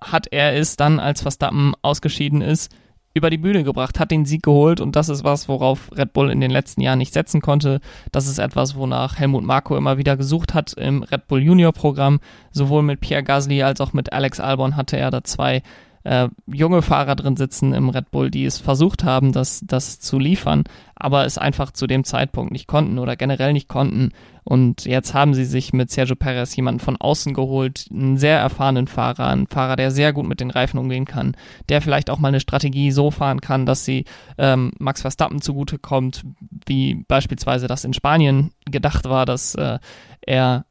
hat 0.00 0.26
er 0.30 0.54
es 0.54 0.76
dann, 0.76 1.00
als 1.00 1.22
Verstappen 1.22 1.74
ausgeschieden 1.82 2.42
ist, 2.42 2.74
über 3.14 3.30
die 3.30 3.38
Bühne 3.38 3.64
gebracht, 3.64 3.98
hat 3.98 4.10
den 4.10 4.26
Sieg 4.26 4.42
geholt 4.42 4.78
und 4.78 4.94
das 4.94 5.08
ist 5.08 5.24
was, 5.24 5.48
worauf 5.48 5.90
Red 5.96 6.12
Bull 6.12 6.30
in 6.30 6.42
den 6.42 6.50
letzten 6.50 6.82
Jahren 6.82 6.98
nicht 6.98 7.14
setzen 7.14 7.40
konnte. 7.40 7.80
Das 8.12 8.26
ist 8.26 8.38
etwas, 8.38 8.76
wonach 8.76 9.18
Helmut 9.18 9.42
Marko 9.42 9.74
immer 9.74 9.96
wieder 9.96 10.18
gesucht 10.18 10.52
hat 10.52 10.74
im 10.74 11.02
Red 11.02 11.26
Bull 11.26 11.42
Junior 11.42 11.72
Programm. 11.72 12.20
Sowohl 12.52 12.82
mit 12.82 13.00
Pierre 13.00 13.22
Gasly 13.22 13.62
als 13.62 13.80
auch 13.80 13.94
mit 13.94 14.12
Alex 14.12 14.38
Albon 14.38 14.76
hatte 14.76 14.98
er 14.98 15.10
da 15.10 15.24
zwei 15.24 15.62
äh, 16.06 16.28
junge 16.46 16.82
Fahrer 16.82 17.16
drin 17.16 17.36
sitzen 17.36 17.74
im 17.74 17.88
Red 17.88 18.12
Bull, 18.12 18.30
die 18.30 18.44
es 18.44 18.58
versucht 18.58 19.02
haben, 19.02 19.32
das, 19.32 19.62
das 19.66 19.98
zu 19.98 20.20
liefern, 20.20 20.62
aber 20.94 21.24
es 21.24 21.36
einfach 21.36 21.72
zu 21.72 21.88
dem 21.88 22.04
Zeitpunkt 22.04 22.52
nicht 22.52 22.68
konnten 22.68 22.98
oder 23.00 23.16
generell 23.16 23.52
nicht 23.52 23.68
konnten. 23.68 24.10
Und 24.44 24.84
jetzt 24.84 25.14
haben 25.14 25.34
sie 25.34 25.44
sich 25.44 25.72
mit 25.72 25.90
Sergio 25.90 26.14
Perez 26.14 26.54
jemanden 26.54 26.78
von 26.78 26.96
außen 26.96 27.34
geholt, 27.34 27.88
einen 27.90 28.16
sehr 28.16 28.38
erfahrenen 28.38 28.86
Fahrer, 28.86 29.26
einen 29.26 29.48
Fahrer, 29.48 29.74
der 29.74 29.90
sehr 29.90 30.12
gut 30.12 30.28
mit 30.28 30.38
den 30.38 30.50
Reifen 30.52 30.78
umgehen 30.78 31.06
kann, 31.06 31.36
der 31.68 31.82
vielleicht 31.82 32.08
auch 32.08 32.20
mal 32.20 32.28
eine 32.28 32.40
Strategie 32.40 32.92
so 32.92 33.10
fahren 33.10 33.40
kann, 33.40 33.66
dass 33.66 33.84
sie 33.84 34.04
ähm, 34.38 34.70
Max 34.78 35.00
Verstappen 35.00 35.42
zugute 35.42 35.78
kommt, 35.80 36.24
wie 36.66 37.04
beispielsweise 37.08 37.66
das 37.66 37.84
in 37.84 37.94
Spanien 37.94 38.52
gedacht 38.64 39.08
war, 39.08 39.26
dass 39.26 39.56
äh, 39.56 39.80
er 40.20 40.66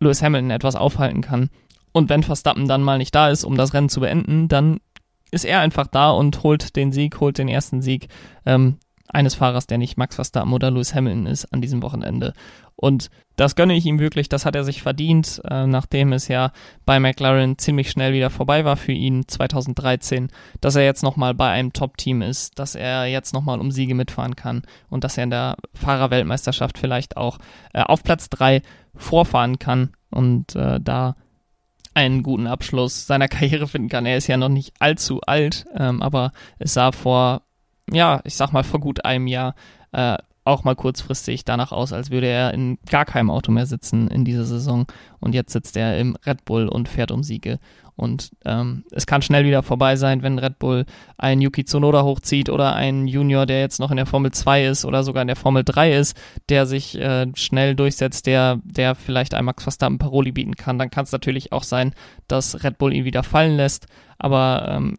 Lewis 0.00 0.22
Hamilton 0.22 0.50
etwas 0.50 0.74
aufhalten 0.74 1.20
kann. 1.20 1.50
Und 1.94 2.10
wenn 2.10 2.24
Verstappen 2.24 2.66
dann 2.66 2.82
mal 2.82 2.98
nicht 2.98 3.14
da 3.14 3.30
ist, 3.30 3.44
um 3.44 3.56
das 3.56 3.72
Rennen 3.72 3.88
zu 3.88 4.00
beenden, 4.00 4.48
dann 4.48 4.80
ist 5.30 5.44
er 5.44 5.60
einfach 5.60 5.86
da 5.86 6.10
und 6.10 6.42
holt 6.42 6.74
den 6.74 6.90
Sieg, 6.90 7.20
holt 7.20 7.38
den 7.38 7.48
ersten 7.48 7.82
Sieg 7.82 8.08
ähm, 8.44 8.78
eines 9.06 9.36
Fahrers, 9.36 9.68
der 9.68 9.78
nicht 9.78 9.96
Max 9.96 10.16
Verstappen 10.16 10.52
oder 10.52 10.72
Lewis 10.72 10.92
Hamilton 10.92 11.26
ist 11.26 11.52
an 11.52 11.60
diesem 11.60 11.82
Wochenende. 11.82 12.32
Und 12.74 13.10
das 13.36 13.54
gönne 13.54 13.76
ich 13.76 13.86
ihm 13.86 14.00
wirklich, 14.00 14.28
das 14.28 14.44
hat 14.44 14.56
er 14.56 14.64
sich 14.64 14.82
verdient, 14.82 15.40
äh, 15.48 15.68
nachdem 15.68 16.12
es 16.12 16.26
ja 16.26 16.50
bei 16.84 16.98
McLaren 16.98 17.58
ziemlich 17.58 17.90
schnell 17.90 18.12
wieder 18.12 18.28
vorbei 18.28 18.64
war 18.64 18.76
für 18.76 18.92
ihn 18.92 19.28
2013, 19.28 20.30
dass 20.60 20.74
er 20.74 20.84
jetzt 20.84 21.04
nochmal 21.04 21.32
bei 21.32 21.50
einem 21.50 21.72
Top-Team 21.72 22.22
ist, 22.22 22.58
dass 22.58 22.74
er 22.74 23.06
jetzt 23.06 23.32
nochmal 23.34 23.60
um 23.60 23.70
Siege 23.70 23.94
mitfahren 23.94 24.34
kann 24.34 24.62
und 24.90 25.04
dass 25.04 25.16
er 25.16 25.24
in 25.24 25.30
der 25.30 25.56
Fahrerweltmeisterschaft 25.74 26.76
vielleicht 26.76 27.16
auch 27.16 27.38
äh, 27.72 27.82
auf 27.82 28.02
Platz 28.02 28.28
3 28.30 28.62
vorfahren 28.96 29.60
kann 29.60 29.90
und 30.10 30.56
äh, 30.56 30.80
da 30.80 31.14
einen 31.94 32.22
guten 32.22 32.46
Abschluss 32.46 33.06
seiner 33.06 33.28
Karriere 33.28 33.66
finden 33.68 33.88
kann. 33.88 34.06
Er 34.06 34.16
ist 34.16 34.26
ja 34.26 34.36
noch 34.36 34.48
nicht 34.48 34.74
allzu 34.80 35.20
alt, 35.22 35.64
ähm, 35.76 36.02
aber 36.02 36.32
es 36.58 36.74
sah 36.74 36.92
vor, 36.92 37.42
ja, 37.90 38.20
ich 38.24 38.34
sag 38.34 38.52
mal 38.52 38.64
vor 38.64 38.80
gut 38.80 39.04
einem 39.04 39.26
Jahr 39.26 39.54
äh, 39.92 40.18
auch 40.44 40.64
mal 40.64 40.76
kurzfristig 40.76 41.44
danach 41.44 41.72
aus, 41.72 41.92
als 41.92 42.10
würde 42.10 42.26
er 42.26 42.52
in 42.52 42.78
gar 42.88 43.04
keinem 43.04 43.30
Auto 43.30 43.50
mehr 43.50 43.66
sitzen 43.66 44.08
in 44.08 44.24
dieser 44.24 44.44
Saison. 44.44 44.86
Und 45.20 45.34
jetzt 45.34 45.52
sitzt 45.52 45.76
er 45.76 45.98
im 45.98 46.16
Red 46.26 46.44
Bull 46.44 46.68
und 46.68 46.88
fährt 46.88 47.10
um 47.10 47.22
Siege. 47.22 47.58
Und 47.96 48.32
ähm, 48.44 48.84
es 48.90 49.06
kann 49.06 49.22
schnell 49.22 49.44
wieder 49.44 49.62
vorbei 49.62 49.96
sein, 49.96 50.22
wenn 50.22 50.38
Red 50.38 50.58
Bull 50.58 50.84
einen 51.16 51.40
Yuki 51.40 51.64
Tsunoda 51.64 52.02
hochzieht 52.02 52.50
oder 52.50 52.74
einen 52.74 53.06
Junior, 53.06 53.46
der 53.46 53.60
jetzt 53.60 53.78
noch 53.78 53.90
in 53.90 53.96
der 53.96 54.06
Formel 54.06 54.32
2 54.32 54.66
ist 54.66 54.84
oder 54.84 55.04
sogar 55.04 55.22
in 55.22 55.28
der 55.28 55.36
Formel 55.36 55.62
3 55.64 55.94
ist, 55.94 56.16
der 56.48 56.66
sich 56.66 56.98
äh, 56.98 57.26
schnell 57.36 57.76
durchsetzt, 57.76 58.26
der, 58.26 58.60
der 58.64 58.96
vielleicht 58.96 59.32
einem 59.32 59.46
Max 59.46 59.62
Verstappen 59.62 59.98
Paroli 59.98 60.32
bieten 60.32 60.56
kann. 60.56 60.78
Dann 60.78 60.90
kann 60.90 61.04
es 61.04 61.12
natürlich 61.12 61.52
auch 61.52 61.62
sein, 61.62 61.94
dass 62.26 62.64
Red 62.64 62.78
Bull 62.78 62.92
ihn 62.92 63.04
wieder 63.04 63.22
fallen 63.22 63.56
lässt. 63.56 63.86
Aber 64.18 64.66
ähm, 64.68 64.96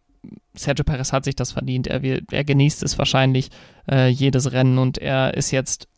Sergio 0.54 0.84
Perez 0.84 1.12
hat 1.12 1.24
sich 1.24 1.36
das 1.36 1.52
verdient. 1.52 1.86
Er, 1.86 2.02
er 2.02 2.44
genießt 2.44 2.82
es 2.82 2.98
wahrscheinlich 2.98 3.50
äh, 3.90 4.08
jedes 4.08 4.52
Rennen 4.52 4.78
und 4.78 4.98
er 4.98 5.34
ist 5.34 5.50
jetzt 5.50 5.88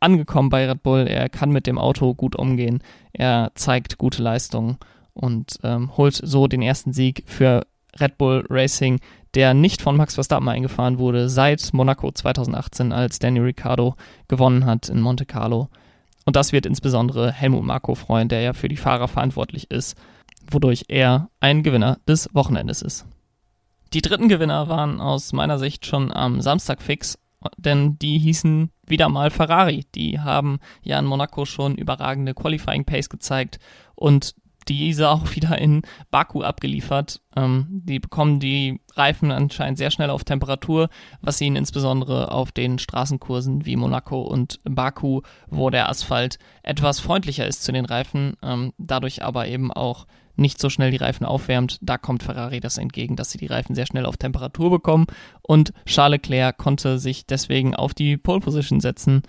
angekommen 0.00 0.50
bei 0.50 0.68
Red 0.68 0.82
Bull. 0.82 1.06
Er 1.08 1.28
kann 1.28 1.50
mit 1.50 1.66
dem 1.66 1.78
Auto 1.78 2.14
gut 2.14 2.36
umgehen. 2.36 2.82
Er 3.12 3.52
zeigt 3.54 3.98
gute 3.98 4.22
Leistungen 4.22 4.78
und 5.14 5.58
ähm, 5.62 5.96
holt 5.96 6.14
so 6.14 6.46
den 6.46 6.62
ersten 6.62 6.92
Sieg 6.92 7.24
für 7.26 7.66
Red 8.00 8.18
Bull 8.18 8.44
Racing, 8.50 9.00
der 9.34 9.54
nicht 9.54 9.82
von 9.82 9.96
Max 9.96 10.14
Verstappen 10.14 10.48
eingefahren 10.48 10.98
wurde 10.98 11.28
seit 11.28 11.72
Monaco 11.72 12.10
2018, 12.10 12.92
als 12.92 13.18
Daniel 13.18 13.44
Ricciardo 13.44 13.94
gewonnen 14.28 14.66
hat 14.66 14.88
in 14.88 15.00
Monte 15.00 15.26
Carlo. 15.26 15.68
Und 16.24 16.36
das 16.36 16.52
wird 16.52 16.66
insbesondere 16.66 17.32
Helmut 17.32 17.64
Marko 17.64 17.94
freuen, 17.94 18.28
der 18.28 18.40
ja 18.40 18.52
für 18.52 18.68
die 18.68 18.76
Fahrer 18.76 19.08
verantwortlich 19.08 19.70
ist, 19.70 19.96
wodurch 20.50 20.84
er 20.88 21.28
ein 21.40 21.62
Gewinner 21.62 21.98
des 22.08 22.28
Wochenendes 22.32 22.82
ist. 22.82 23.06
Die 23.94 24.02
dritten 24.02 24.28
Gewinner 24.28 24.68
waren 24.68 25.00
aus 25.00 25.32
meiner 25.32 25.56
Sicht 25.56 25.86
schon 25.86 26.12
am 26.12 26.40
Samstag 26.40 26.82
fix, 26.82 27.16
denn 27.56 27.96
die 27.96 28.18
hießen 28.18 28.72
wieder 28.84 29.08
mal 29.08 29.30
Ferrari. 29.30 29.86
Die 29.94 30.18
haben 30.18 30.58
ja 30.82 30.98
in 30.98 31.04
Monaco 31.04 31.44
schon 31.44 31.76
überragende 31.76 32.34
Qualifying 32.34 32.84
Pace 32.84 33.08
gezeigt 33.08 33.60
und 33.94 34.34
diese 34.66 35.10
auch 35.10 35.30
wieder 35.36 35.58
in 35.58 35.82
Baku 36.10 36.42
abgeliefert. 36.42 37.20
Ähm, 37.36 37.66
die 37.70 38.00
bekommen 38.00 38.40
die 38.40 38.80
Reifen 38.94 39.30
anscheinend 39.30 39.78
sehr 39.78 39.92
schnell 39.92 40.10
auf 40.10 40.24
Temperatur, 40.24 40.88
was 41.20 41.40
ihnen 41.40 41.54
insbesondere 41.54 42.32
auf 42.32 42.50
den 42.50 42.80
Straßenkursen 42.80 43.64
wie 43.64 43.76
Monaco 43.76 44.22
und 44.22 44.58
Baku, 44.64 45.20
wo 45.48 45.70
der 45.70 45.88
Asphalt 45.88 46.40
etwas 46.64 46.98
freundlicher 46.98 47.46
ist 47.46 47.62
zu 47.62 47.70
den 47.70 47.84
Reifen, 47.84 48.36
ähm, 48.42 48.72
dadurch 48.76 49.22
aber 49.22 49.46
eben 49.46 49.70
auch 49.72 50.06
nicht 50.36 50.60
so 50.60 50.68
schnell 50.68 50.90
die 50.90 50.96
Reifen 50.96 51.24
aufwärmt. 51.24 51.78
Da 51.80 51.98
kommt 51.98 52.22
Ferrari 52.22 52.60
das 52.60 52.78
entgegen, 52.78 53.16
dass 53.16 53.30
sie 53.30 53.38
die 53.38 53.46
Reifen 53.46 53.74
sehr 53.74 53.86
schnell 53.86 54.06
auf 54.06 54.16
Temperatur 54.16 54.70
bekommen 54.70 55.06
und 55.42 55.72
Charles 55.86 56.18
Leclerc 56.18 56.56
konnte 56.56 56.98
sich 56.98 57.26
deswegen 57.26 57.74
auf 57.74 57.94
die 57.94 58.16
Pole 58.16 58.40
Position 58.40 58.80
setzen. 58.80 59.22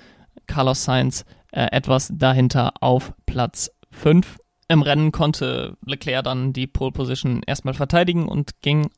Carlos 0.47 0.83
Sainz 0.83 1.25
äh, 1.51 1.67
etwas 1.71 2.11
dahinter 2.13 2.73
auf 2.81 3.13
Platz 3.25 3.71
5 3.91 4.37
im 4.67 4.81
Rennen 4.81 5.11
konnte 5.11 5.77
Leclerc 5.85 6.23
dann 6.23 6.53
die 6.53 6.67
Pole 6.67 6.91
Position 6.91 7.41
erstmal 7.45 7.75
verteidigen 7.75 8.27
und 8.27 8.61
ging 8.61 8.89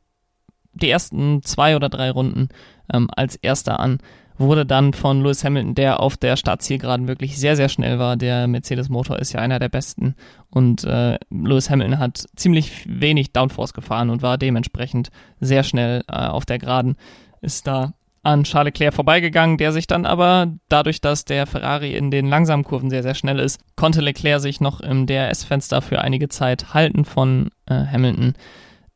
die 0.73 0.89
ersten 0.89 1.43
zwei 1.43 1.75
oder 1.75 1.89
drei 1.89 2.11
Runden 2.11 2.49
ähm, 2.93 3.09
als 3.15 3.35
erster 3.35 3.79
an. 3.79 3.97
Wurde 4.37 4.65
dann 4.65 4.93
von 4.93 5.21
Lewis 5.21 5.43
Hamilton, 5.43 5.75
der 5.75 5.99
auf 5.99 6.15
der 6.15 6.35
Startzielgeraden 6.37 7.07
wirklich 7.07 7.37
sehr, 7.37 7.55
sehr 7.55 7.69
schnell 7.69 7.97
war. 7.97 8.17
Der 8.17 8.47
Mercedes-Motor 8.47 9.17
ist 9.19 9.33
ja 9.33 9.39
einer 9.39 9.59
der 9.59 9.69
besten. 9.69 10.15
Und 10.49 10.83
äh, 10.83 11.17
Lewis 11.29 11.69
Hamilton 11.69 11.99
hat 11.99 12.25
ziemlich 12.35 12.85
wenig 12.87 13.33
Downforce 13.33 13.73
gefahren 13.73 14.09
und 14.09 14.21
war 14.21 14.37
dementsprechend 14.37 15.09
sehr 15.39 15.63
schnell 15.63 16.03
äh, 16.07 16.13
auf 16.13 16.45
der 16.45 16.59
Geraden. 16.59 16.97
Ist 17.41 17.65
da 17.65 17.93
an 18.27 18.43
Charles 18.43 18.73
Leclerc 18.73 18.93
vorbeigegangen, 18.93 19.57
der 19.57 19.71
sich 19.71 19.87
dann 19.87 20.05
aber 20.05 20.51
dadurch, 20.67 20.99
dass 20.99 21.23
der 21.23 21.47
Ferrari 21.47 21.95
in 21.95 22.11
den 22.11 22.27
langsamen 22.27 22.65
Kurven 22.65 22.89
sehr, 22.89 23.01
sehr 23.01 23.15
schnell 23.15 23.39
ist, 23.39 23.61
konnte 23.77 24.01
Leclerc 24.01 24.41
sich 24.41 24.59
noch 24.59 24.81
im 24.81 25.07
DRS-Fenster 25.07 25.81
für 25.81 26.01
einige 26.01 26.27
Zeit 26.27 26.73
halten 26.73 27.05
von 27.05 27.49
äh, 27.67 27.85
Hamilton, 27.85 28.33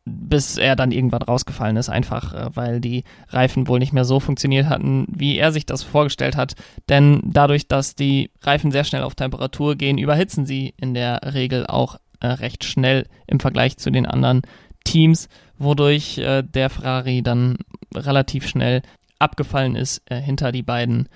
bis 0.05 0.57
er 0.57 0.75
dann 0.75 0.91
irgendwann 0.91 1.21
rausgefallen 1.21 1.77
ist, 1.77 1.89
einfach 1.89 2.33
äh, 2.33 2.49
weil 2.55 2.81
die 2.81 3.03
Reifen 3.29 3.67
wohl 3.67 3.79
nicht 3.79 3.93
mehr 3.93 4.05
so 4.05 4.19
funktioniert 4.19 4.67
hatten, 4.67 5.05
wie 5.09 5.37
er 5.37 5.51
sich 5.51 5.65
das 5.65 5.83
vorgestellt 5.83 6.35
hat. 6.35 6.55
Denn 6.89 7.21
dadurch, 7.23 7.67
dass 7.67 7.95
die 7.95 8.31
Reifen 8.41 8.71
sehr 8.71 8.83
schnell 8.83 9.03
auf 9.03 9.15
Temperatur 9.15 9.75
gehen, 9.75 9.97
überhitzen 9.97 10.45
sie 10.45 10.73
in 10.77 10.93
der 10.93 11.33
Regel 11.33 11.67
auch 11.67 11.97
äh, 12.19 12.27
recht 12.27 12.63
schnell 12.63 13.07
im 13.27 13.39
Vergleich 13.39 13.77
zu 13.77 13.91
den 13.91 14.05
anderen 14.05 14.41
Teams, 14.83 15.29
wodurch 15.57 16.17
äh, 16.17 16.41
der 16.41 16.69
Ferrari 16.69 17.21
dann 17.21 17.57
relativ 17.93 18.47
schnell 18.47 18.81
abgefallen 19.19 19.75
ist 19.75 20.01
äh, 20.05 20.19
hinter 20.19 20.51
die 20.51 20.63
beiden 20.63 21.07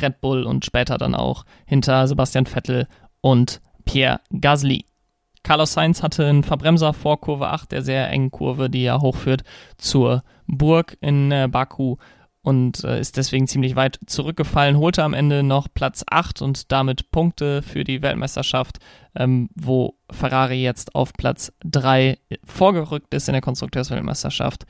Red 0.00 0.20
Bull 0.20 0.42
und 0.42 0.64
später 0.64 0.98
dann 0.98 1.14
auch 1.14 1.44
hinter 1.66 2.08
Sebastian 2.08 2.46
Vettel 2.46 2.88
und 3.20 3.60
Pierre 3.84 4.20
Gasly. 4.40 4.86
Carlos 5.44 5.74
Sainz 5.74 6.02
hatte 6.02 6.26
einen 6.26 6.42
Verbremser 6.42 6.92
vor 6.92 7.20
Kurve 7.20 7.48
8, 7.48 7.70
der 7.70 7.82
sehr 7.82 8.10
engen 8.10 8.30
Kurve, 8.30 8.68
die 8.68 8.82
ja 8.82 9.00
hochführt 9.00 9.44
zur 9.78 10.24
Burg 10.46 10.96
in 11.00 11.30
äh, 11.30 11.48
Baku 11.50 11.96
und 12.42 12.82
äh, 12.84 12.98
ist 12.98 13.16
deswegen 13.16 13.46
ziemlich 13.46 13.76
weit 13.76 13.98
zurückgefallen, 14.06 14.78
holte 14.78 15.02
am 15.02 15.14
Ende 15.14 15.42
noch 15.42 15.68
Platz 15.72 16.04
8 16.08 16.42
und 16.42 16.72
damit 16.72 17.10
Punkte 17.10 17.62
für 17.62 17.84
die 17.84 18.02
Weltmeisterschaft, 18.02 18.78
ähm, 19.14 19.48
wo 19.54 19.94
Ferrari 20.10 20.62
jetzt 20.62 20.94
auf 20.94 21.12
Platz 21.12 21.52
3 21.64 22.18
vorgerückt 22.44 23.14
ist 23.14 23.28
in 23.28 23.32
der 23.32 23.42
Konstrukteursweltmeisterschaft 23.42 24.64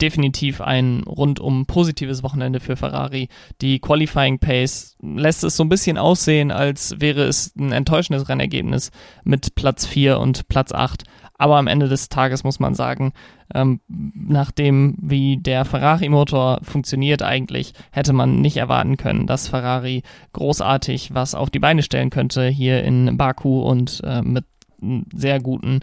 definitiv 0.00 0.60
ein 0.60 1.02
rundum 1.06 1.66
positives 1.66 2.22
Wochenende 2.22 2.60
für 2.60 2.76
Ferrari. 2.76 3.28
Die 3.60 3.78
Qualifying 3.78 4.38
Pace 4.38 4.96
lässt 5.02 5.44
es 5.44 5.56
so 5.56 5.64
ein 5.64 5.68
bisschen 5.68 5.98
aussehen, 5.98 6.50
als 6.50 7.00
wäre 7.00 7.22
es 7.22 7.54
ein 7.56 7.72
enttäuschendes 7.72 8.28
Rennergebnis 8.28 8.90
mit 9.24 9.54
Platz 9.54 9.86
4 9.86 10.18
und 10.18 10.48
Platz 10.48 10.72
8. 10.72 11.04
Aber 11.38 11.56
am 11.56 11.68
Ende 11.68 11.88
des 11.88 12.10
Tages 12.10 12.44
muss 12.44 12.60
man 12.60 12.74
sagen, 12.74 13.12
ähm, 13.54 13.80
nachdem 13.88 14.96
wie 15.00 15.38
der 15.38 15.64
Ferrari-Motor 15.64 16.60
funktioniert 16.62 17.22
eigentlich, 17.22 17.72
hätte 17.92 18.12
man 18.12 18.42
nicht 18.42 18.58
erwarten 18.58 18.98
können, 18.98 19.26
dass 19.26 19.48
Ferrari 19.48 20.02
großartig 20.34 21.14
was 21.14 21.34
auf 21.34 21.48
die 21.48 21.58
Beine 21.58 21.82
stellen 21.82 22.10
könnte 22.10 22.46
hier 22.46 22.84
in 22.84 23.16
Baku 23.16 23.62
und 23.62 24.02
äh, 24.04 24.20
mit 24.20 24.44
einem 24.82 25.06
sehr 25.14 25.40
guten 25.40 25.80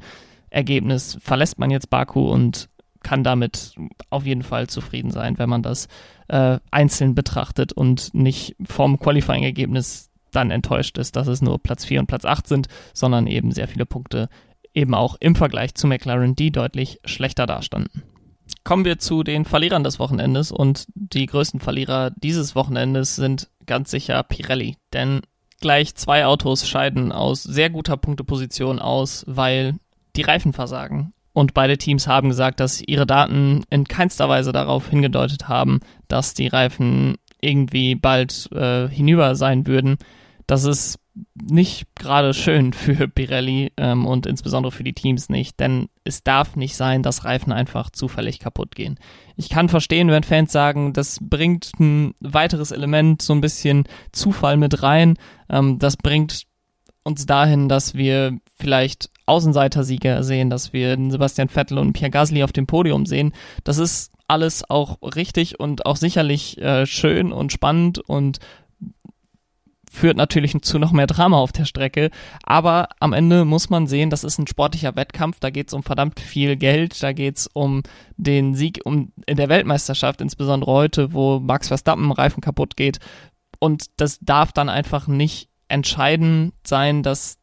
Ergebnis 0.49 1.17
verlässt 1.21 1.59
man 1.59 1.71
jetzt 1.71 1.89
Baku 1.89 2.27
und 2.29 2.69
kann 3.03 3.23
damit 3.23 3.75
auf 4.09 4.25
jeden 4.25 4.43
Fall 4.43 4.67
zufrieden 4.67 5.11
sein, 5.11 5.37
wenn 5.37 5.49
man 5.49 5.63
das 5.63 5.87
äh, 6.27 6.59
einzeln 6.71 7.15
betrachtet 7.15 7.73
und 7.73 8.13
nicht 8.13 8.55
vom 8.65 8.99
Qualifying-Ergebnis 8.99 10.09
dann 10.31 10.51
enttäuscht 10.51 10.97
ist, 10.97 11.15
dass 11.15 11.27
es 11.27 11.41
nur 11.41 11.59
Platz 11.59 11.85
4 11.85 12.01
und 12.01 12.07
Platz 12.07 12.25
8 12.25 12.47
sind, 12.47 12.67
sondern 12.93 13.27
eben 13.27 13.51
sehr 13.51 13.67
viele 13.67 13.85
Punkte 13.85 14.29
eben 14.73 14.93
auch 14.93 15.15
im 15.19 15.35
Vergleich 15.35 15.73
zu 15.73 15.87
McLaren, 15.87 16.35
die 16.35 16.51
deutlich 16.51 16.99
schlechter 17.03 17.47
dastanden. 17.47 18.03
Kommen 18.63 18.85
wir 18.85 18.99
zu 18.99 19.23
den 19.23 19.43
Verlierern 19.43 19.83
des 19.83 19.99
Wochenendes 19.99 20.51
und 20.51 20.85
die 20.93 21.25
größten 21.25 21.59
Verlierer 21.59 22.11
dieses 22.11 22.55
Wochenendes 22.55 23.15
sind 23.15 23.49
ganz 23.65 23.91
sicher 23.91 24.21
Pirelli, 24.23 24.77
denn 24.93 25.21
gleich 25.59 25.95
zwei 25.95 26.25
Autos 26.25 26.67
scheiden 26.67 27.11
aus 27.11 27.43
sehr 27.43 27.69
guter 27.69 27.97
Punkteposition 27.97 28.79
aus, 28.79 29.25
weil 29.27 29.75
die 30.15 30.21
Reifen 30.21 30.53
versagen. 30.53 31.13
Und 31.37 31.53
beide 31.53 31.77
Teams 31.77 32.07
haben 32.07 32.29
gesagt, 32.29 32.59
dass 32.59 32.81
ihre 32.81 33.05
Daten 33.05 33.63
in 33.69 33.83
keinster 33.83 34.27
Weise 34.27 34.51
darauf 34.51 34.89
hingedeutet 34.89 35.47
haben, 35.47 35.81
dass 36.07 36.33
die 36.33 36.47
Reifen 36.47 37.17
irgendwie 37.41 37.93
bald 37.93 38.49
äh, 38.53 38.87
hinüber 38.87 39.35
sein 39.35 39.67
würden. 39.67 39.97
Das 40.47 40.63
ist 40.63 40.97
nicht 41.35 41.93
gerade 41.93 42.33
schön 42.33 42.73
für 42.73 43.07
Pirelli 43.07 43.71
ähm, 43.77 44.07
und 44.07 44.25
insbesondere 44.25 44.71
für 44.71 44.83
die 44.83 44.93
Teams 44.93 45.29
nicht, 45.29 45.59
denn 45.59 45.89
es 46.03 46.23
darf 46.23 46.55
nicht 46.55 46.75
sein, 46.75 47.03
dass 47.03 47.23
Reifen 47.23 47.53
einfach 47.53 47.91
zufällig 47.91 48.39
kaputt 48.39 48.75
gehen. 48.75 48.99
Ich 49.35 49.49
kann 49.49 49.69
verstehen, 49.69 50.09
wenn 50.09 50.23
Fans 50.23 50.51
sagen, 50.51 50.91
das 50.91 51.19
bringt 51.21 51.69
ein 51.79 52.15
weiteres 52.19 52.71
Element, 52.71 53.21
so 53.21 53.33
ein 53.33 53.41
bisschen 53.41 53.83
Zufall 54.11 54.57
mit 54.57 54.81
rein. 54.81 55.19
Ähm, 55.51 55.77
das 55.77 55.97
bringt 55.97 56.46
uns 57.07 57.25
dahin, 57.25 57.69
dass 57.69 57.95
wir 57.95 58.37
vielleicht 58.59 59.09
Außenseitersieger 59.25 60.23
sehen, 60.23 60.49
dass 60.49 60.73
wir 60.73 60.97
Sebastian 61.09 61.47
Vettel 61.47 61.77
und 61.77 61.93
Pierre 61.93 62.11
Gasly 62.11 62.43
auf 62.43 62.51
dem 62.51 62.67
Podium 62.67 63.05
sehen. 63.05 63.33
Das 63.63 63.77
ist 63.77 64.11
alles 64.27 64.69
auch 64.69 64.97
richtig 65.01 65.59
und 65.59 65.85
auch 65.85 65.95
sicherlich 65.95 66.57
äh, 66.57 66.85
schön 66.85 67.31
und 67.31 67.53
spannend 67.53 67.99
und 67.99 68.39
führt 69.89 70.17
natürlich 70.17 70.61
zu 70.61 70.79
noch 70.79 70.91
mehr 70.91 71.07
Drama 71.07 71.37
auf 71.37 71.53
der 71.53 71.63
Strecke. 71.63 72.11
Aber 72.43 72.89
am 72.99 73.13
Ende 73.13 73.45
muss 73.45 73.69
man 73.69 73.87
sehen, 73.87 74.09
das 74.09 74.25
ist 74.25 74.37
ein 74.37 74.47
sportlicher 74.47 74.97
Wettkampf. 74.97 75.39
Da 75.39 75.49
geht 75.49 75.69
es 75.69 75.73
um 75.73 75.83
verdammt 75.83 76.19
viel 76.19 76.57
Geld. 76.57 77.01
Da 77.01 77.13
geht 77.13 77.37
es 77.37 77.47
um 77.47 77.83
den 78.17 78.53
Sieg 78.53 78.81
um, 78.83 79.13
in 79.25 79.37
der 79.37 79.47
Weltmeisterschaft, 79.47 80.19
insbesondere 80.19 80.71
heute, 80.71 81.13
wo 81.13 81.39
Max 81.39 81.69
Verstappen 81.69 82.11
Reifen 82.11 82.41
kaputt 82.41 82.75
geht. 82.75 82.99
Und 83.59 83.85
das 83.95 84.19
darf 84.19 84.51
dann 84.51 84.67
einfach 84.67 85.07
nicht 85.07 85.49
entscheidend 85.69 86.53
sein, 86.63 87.03
dass 87.03 87.37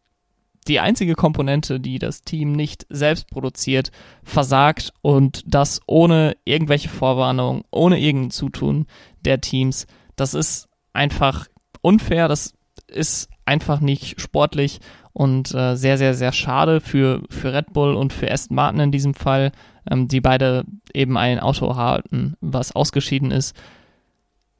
die 0.66 0.80
einzige 0.80 1.14
Komponente, 1.14 1.78
die 1.78 1.98
das 1.98 2.22
Team 2.22 2.52
nicht 2.52 2.86
selbst 2.88 3.28
produziert, 3.28 3.90
versagt 4.22 4.92
und 5.02 5.42
das 5.46 5.80
ohne 5.86 6.36
irgendwelche 6.44 6.88
Vorwarnung, 6.88 7.64
ohne 7.70 8.00
irgendein 8.00 8.30
Zutun 8.30 8.86
der 9.24 9.40
Teams. 9.40 9.86
Das 10.16 10.32
ist 10.32 10.68
einfach 10.92 11.46
unfair, 11.82 12.28
das 12.28 12.54
ist 12.86 13.28
einfach 13.44 13.80
nicht 13.80 14.20
sportlich 14.20 14.80
und 15.12 15.54
äh, 15.54 15.76
sehr, 15.76 15.98
sehr, 15.98 16.14
sehr 16.14 16.32
schade 16.32 16.80
für, 16.80 17.22
für 17.28 17.52
Red 17.52 17.72
Bull 17.72 17.94
und 17.94 18.12
für 18.12 18.30
Aston 18.30 18.56
Martin 18.56 18.80
in 18.80 18.92
diesem 18.92 19.14
Fall, 19.14 19.52
ähm, 19.90 20.08
die 20.08 20.20
beide 20.20 20.64
eben 20.92 21.16
ein 21.18 21.40
Auto 21.40 21.76
hatten, 21.76 22.36
was 22.40 22.74
ausgeschieden 22.74 23.30
ist. 23.30 23.54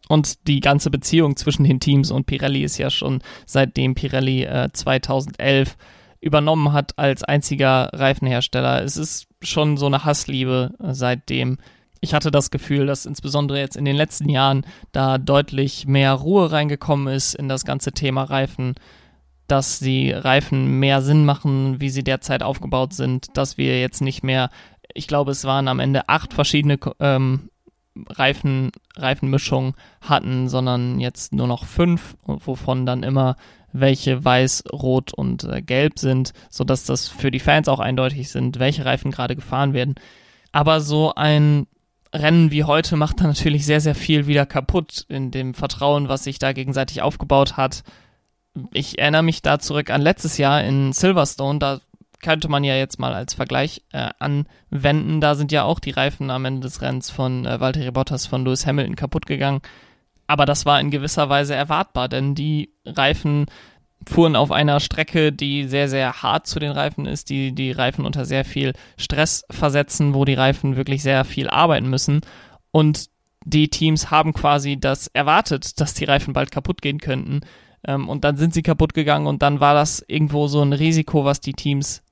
Und 0.09 0.47
die 0.47 0.61
ganze 0.61 0.91
Beziehung 0.91 1.37
zwischen 1.37 1.65
den 1.65 1.81
Teams 1.81 2.11
und 2.11 2.27
Pirelli 2.27 2.63
ist 2.63 2.79
ja 2.79 2.91
schon 2.91 3.23
seitdem 3.47 3.95
Pirelli 3.95 4.45
äh, 4.45 4.69
2011 4.73 5.77
übernommen 6.21 6.73
hat 6.73 6.99
als 6.99 7.23
einziger 7.23 7.91
Reifenhersteller. 7.93 8.83
Es 8.83 8.97
ist 8.97 9.27
schon 9.43 9.77
so 9.77 9.87
eine 9.87 10.05
Hassliebe 10.05 10.75
äh, 10.79 10.95
seitdem 10.95 11.59
ich 12.05 12.13
hatte 12.13 12.31
das 12.31 12.51
Gefühl, 12.51 12.85
dass 12.85 13.07
insbesondere 13.07 13.59
jetzt 13.59 13.77
in 13.77 13.87
den 13.87 13.97
letzten 13.97 14.29
Jahren 14.29 14.67
da 14.93 15.17
deutlich 15.17 15.87
mehr 15.87 16.13
Ruhe 16.13 16.53
reingekommen 16.53 17.13
ist 17.13 17.35
in 17.35 17.49
das 17.49 17.65
ganze 17.65 17.93
Thema 17.93 18.25
Reifen, 18.25 18.75
dass 19.47 19.79
die 19.79 20.13
Reifen 20.13 20.79
mehr 20.81 21.01
Sinn 21.01 21.25
machen, 21.25 21.81
wie 21.81 21.89
sie 21.89 22.05
derzeit 22.05 22.43
aufgebaut 22.43 22.93
sind, 22.93 23.37
dass 23.39 23.57
wir 23.57 23.81
jetzt 23.81 24.03
nicht 24.03 24.23
mehr, 24.23 24.51
ich 24.93 25.09
glaube, 25.09 25.31
es 25.31 25.45
waren 25.45 25.67
am 25.67 25.81
Ende 25.81 26.09
acht 26.11 26.35
verschiedene 26.35 26.79
ähm, 27.01 27.49
Reifen, 28.09 28.73
Reifenmischungen 28.97 29.75
hatten, 30.01 30.49
sondern 30.49 31.01
jetzt 31.01 31.33
nur 31.33 31.47
noch 31.47 31.65
fünf, 31.65 32.17
wovon 32.25 32.87
dann 32.87 33.03
immer 33.03 33.37
welche 33.73 34.25
weiß, 34.25 34.65
rot 34.73 35.13
und 35.13 35.45
äh, 35.45 35.61
gelb 35.61 35.99
sind, 35.99 36.33
sodass 36.49 36.85
das 36.85 37.09
für 37.09 37.31
die 37.31 37.41
Fans 37.41 37.69
auch 37.69 37.81
eindeutig 37.81 38.31
sind, 38.31 38.59
welche 38.59 38.85
Reifen 38.85 39.11
gerade 39.11 39.35
gefahren 39.35 39.73
werden. 39.73 39.97
Aber 40.53 40.81
so 40.81 41.12
ein 41.14 41.66
Rennen 42.14 42.53
wie 42.53 42.62
heute 42.62 42.97
macht 42.97 43.21
er 43.21 43.27
natürlich 43.27 43.66
sehr, 43.66 43.81
sehr 43.81 43.97
viel 43.97 44.29
wieder 44.29 44.47
kaputt 44.47 45.05
in 45.09 45.33
dem 45.33 45.53
Vertrauen, 45.53 46.09
was 46.09 46.23
sich 46.23 46.38
da 46.38 46.53
gegenseitig 46.53 47.03
aufgebaut 47.03 47.57
hat. 47.57 47.83
Ich 48.73 49.01
erinnere 49.01 49.25
mich 49.25 49.42
da 49.42 49.59
zurück 49.59 49.90
an 49.90 50.01
letztes 50.01 50.38
Jahr 50.38 50.62
in 50.62 50.92
Silverstone, 50.92 51.59
da 51.59 51.81
könnte 52.25 52.49
man 52.49 52.65
ja 52.65 52.75
jetzt 52.75 52.99
mal 52.99 53.13
als 53.13 53.35
Vergleich 53.35 53.83
äh, 53.93 54.09
anwenden. 54.19 55.21
Da 55.21 55.35
sind 55.35 55.53
ja 55.53 55.65
auch 55.65 55.79
die 55.79 55.91
Reifen 55.91 56.31
am 56.31 56.47
Ende 56.47 56.63
des 56.63 56.81
Rennens 56.81 57.11
von 57.11 57.45
äh, 57.45 57.61
Valtteri 57.61 57.91
Bottas 57.91 58.27
von 58.27 58.45
Lewis 58.45 58.67
Hamilton 58.67 58.97
kaputt 58.97 59.27
gegangen. 59.27 59.61
Aber 60.27 60.47
das 60.47 60.65
war 60.65 60.81
in 60.81 60.91
gewisser 60.91 61.29
Weise 61.29 61.55
erwartbar, 61.55 62.09
denn 62.09 62.35
die 62.35 62.73
Reifen 62.87 63.45
fuhren 64.09 64.37
auf 64.37 64.51
einer 64.51 64.81
Strecke, 64.81 65.33
die 65.33 65.69
sehr, 65.69 65.89
sehr 65.89 66.23
hart 66.23 66.47
zu 66.47 66.59
den 66.59 66.73
Reifen 66.73 67.05
ist, 67.05 67.29
die 67.29 67.55
die 67.55 67.73
Reifen 67.73 68.07
unter 68.07 68.25
sehr 68.25 68.47
viel 68.47 68.73
Stress 68.97 69.45
versetzen, 69.51 70.15
wo 70.15 70.25
die 70.25 70.35
Reifen 70.35 70.77
wirklich 70.77 71.03
sehr 71.03 71.27
viel 71.27 71.51
arbeiten 71.51 71.91
müssen. 71.91 72.23
Und 72.71 73.11
die 73.45 73.69
Teams 73.69 74.11
haben 74.11 74.33
quasi 74.33 74.81
das 74.81 75.09
erwartet, 75.09 75.79
dass 75.79 75.93
die 75.93 76.07
Reifen 76.07 76.33
bald 76.33 76.51
kaputt 76.51 76.81
gehen 76.81 77.01
könnten. 77.01 77.41
Ähm, 77.87 78.09
und 78.09 78.25
dann 78.25 78.39
sind 78.39 78.55
sie 78.55 78.63
kaputt 78.63 78.95
gegangen 78.95 79.27
und 79.27 79.43
dann 79.43 79.61
war 79.61 79.75
das 79.75 80.03
irgendwo 80.09 80.47
so 80.47 80.63
ein 80.63 80.73
Risiko, 80.73 81.27
was 81.27 81.41
die 81.41 81.53
Teams 81.53 82.03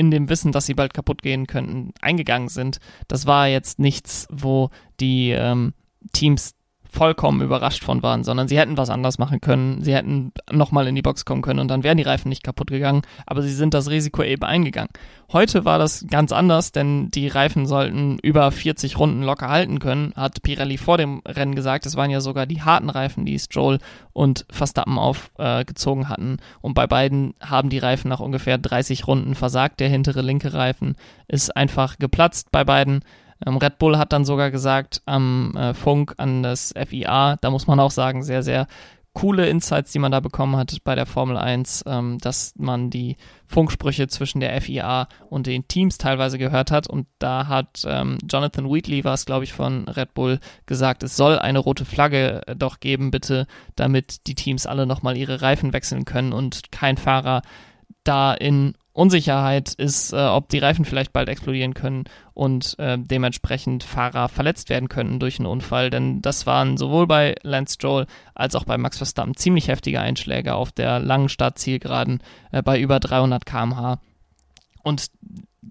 in 0.00 0.10
dem 0.10 0.30
Wissen, 0.30 0.50
dass 0.50 0.64
sie 0.64 0.72
bald 0.72 0.94
kaputt 0.94 1.20
gehen 1.20 1.46
könnten, 1.46 1.92
eingegangen 2.00 2.48
sind. 2.48 2.78
Das 3.06 3.26
war 3.26 3.48
jetzt 3.48 3.78
nichts, 3.78 4.26
wo 4.30 4.70
die 4.98 5.30
ähm, 5.32 5.74
Teams 6.14 6.54
vollkommen 6.90 7.40
überrascht 7.40 7.84
von 7.84 8.02
waren, 8.02 8.24
sondern 8.24 8.48
sie 8.48 8.58
hätten 8.58 8.76
was 8.76 8.90
anders 8.90 9.18
machen 9.18 9.40
können. 9.40 9.82
Sie 9.82 9.94
hätten 9.94 10.32
nochmal 10.50 10.86
in 10.88 10.94
die 10.94 11.02
Box 11.02 11.24
kommen 11.24 11.42
können 11.42 11.60
und 11.60 11.68
dann 11.68 11.84
wären 11.84 11.96
die 11.96 12.02
Reifen 12.02 12.28
nicht 12.28 12.42
kaputt 12.42 12.68
gegangen, 12.68 13.02
aber 13.26 13.42
sie 13.42 13.52
sind 13.52 13.74
das 13.74 13.90
Risiko 13.90 14.22
eben 14.22 14.42
eingegangen. 14.42 14.90
Heute 15.32 15.64
war 15.64 15.78
das 15.78 16.04
ganz 16.10 16.32
anders, 16.32 16.72
denn 16.72 17.10
die 17.10 17.28
Reifen 17.28 17.66
sollten 17.66 18.18
über 18.18 18.50
40 18.50 18.98
Runden 18.98 19.22
locker 19.22 19.48
halten 19.48 19.78
können, 19.78 20.12
hat 20.16 20.42
Pirelli 20.42 20.76
vor 20.76 20.98
dem 20.98 21.22
Rennen 21.26 21.54
gesagt. 21.54 21.86
Es 21.86 21.96
waren 21.96 22.10
ja 22.10 22.20
sogar 22.20 22.46
die 22.46 22.62
harten 22.62 22.90
Reifen, 22.90 23.24
die 23.24 23.38
Stroll 23.38 23.78
und 24.12 24.44
Verstappen 24.50 24.98
aufgezogen 24.98 26.04
äh, 26.04 26.06
hatten. 26.06 26.38
Und 26.60 26.74
bei 26.74 26.88
beiden 26.88 27.34
haben 27.40 27.70
die 27.70 27.78
Reifen 27.78 28.08
nach 28.08 28.20
ungefähr 28.20 28.58
30 28.58 29.06
Runden 29.06 29.36
versagt. 29.36 29.78
Der 29.78 29.88
hintere 29.88 30.22
linke 30.22 30.52
Reifen 30.52 30.96
ist 31.28 31.56
einfach 31.56 31.98
geplatzt 31.98 32.50
bei 32.50 32.64
beiden. 32.64 33.04
Ähm, 33.46 33.56
Red 33.56 33.78
Bull 33.78 33.98
hat 33.98 34.12
dann 34.12 34.24
sogar 34.24 34.50
gesagt 34.50 35.02
am 35.06 35.54
äh, 35.56 35.74
Funk 35.74 36.14
an 36.18 36.42
das 36.42 36.74
FIA, 36.86 37.36
da 37.36 37.50
muss 37.50 37.66
man 37.66 37.80
auch 37.80 37.90
sagen, 37.90 38.22
sehr, 38.22 38.42
sehr 38.42 38.66
coole 39.12 39.48
Insights, 39.48 39.90
die 39.90 39.98
man 39.98 40.12
da 40.12 40.20
bekommen 40.20 40.56
hat 40.56 40.76
bei 40.84 40.94
der 40.94 41.06
Formel 41.06 41.36
1, 41.36 41.84
ähm, 41.86 42.18
dass 42.18 42.54
man 42.56 42.90
die 42.90 43.16
Funksprüche 43.46 44.06
zwischen 44.06 44.40
der 44.40 44.60
FIA 44.60 45.08
und 45.28 45.46
den 45.46 45.66
Teams 45.66 45.98
teilweise 45.98 46.38
gehört 46.38 46.70
hat. 46.70 46.86
Und 46.86 47.08
da 47.18 47.48
hat 47.48 47.82
ähm, 47.86 48.18
Jonathan 48.30 48.70
Wheatley, 48.70 49.02
war 49.04 49.14
es 49.14 49.26
glaube 49.26 49.44
ich 49.44 49.52
von 49.52 49.88
Red 49.88 50.14
Bull, 50.14 50.38
gesagt, 50.66 51.02
es 51.02 51.16
soll 51.16 51.38
eine 51.38 51.58
rote 51.58 51.84
Flagge 51.84 52.42
äh, 52.46 52.54
doch 52.54 52.78
geben, 52.78 53.10
bitte, 53.10 53.46
damit 53.74 54.26
die 54.28 54.36
Teams 54.36 54.66
alle 54.66 54.86
nochmal 54.86 55.16
ihre 55.16 55.42
Reifen 55.42 55.72
wechseln 55.72 56.04
können 56.04 56.32
und 56.32 56.70
kein 56.70 56.96
Fahrer 56.96 57.42
da 58.04 58.32
in 58.32 58.74
Unsicherheit 58.92 59.74
ist, 59.74 60.12
äh, 60.12 60.16
ob 60.16 60.48
die 60.48 60.58
Reifen 60.58 60.84
vielleicht 60.84 61.12
bald 61.12 61.28
explodieren 61.28 61.74
können 61.74 62.04
und 62.34 62.76
äh, 62.78 62.98
dementsprechend 62.98 63.84
Fahrer 63.84 64.28
verletzt 64.28 64.68
werden 64.68 64.88
könnten 64.88 65.20
durch 65.20 65.38
einen 65.38 65.46
Unfall. 65.46 65.90
Denn 65.90 66.22
das 66.22 66.44
waren 66.46 66.76
sowohl 66.76 67.06
bei 67.06 67.36
Lance 67.42 67.74
Stroll 67.74 68.06
als 68.34 68.56
auch 68.56 68.64
bei 68.64 68.76
Max 68.78 68.96
Verstappen 68.96 69.36
ziemlich 69.36 69.68
heftige 69.68 70.00
Einschläge 70.00 70.54
auf 70.54 70.72
der 70.72 70.98
langen 70.98 71.28
Startzielgeraden 71.28 72.20
äh, 72.50 72.62
bei 72.62 72.80
über 72.80 72.98
300 72.98 73.46
km/h. 73.46 74.00
Und 74.82 75.06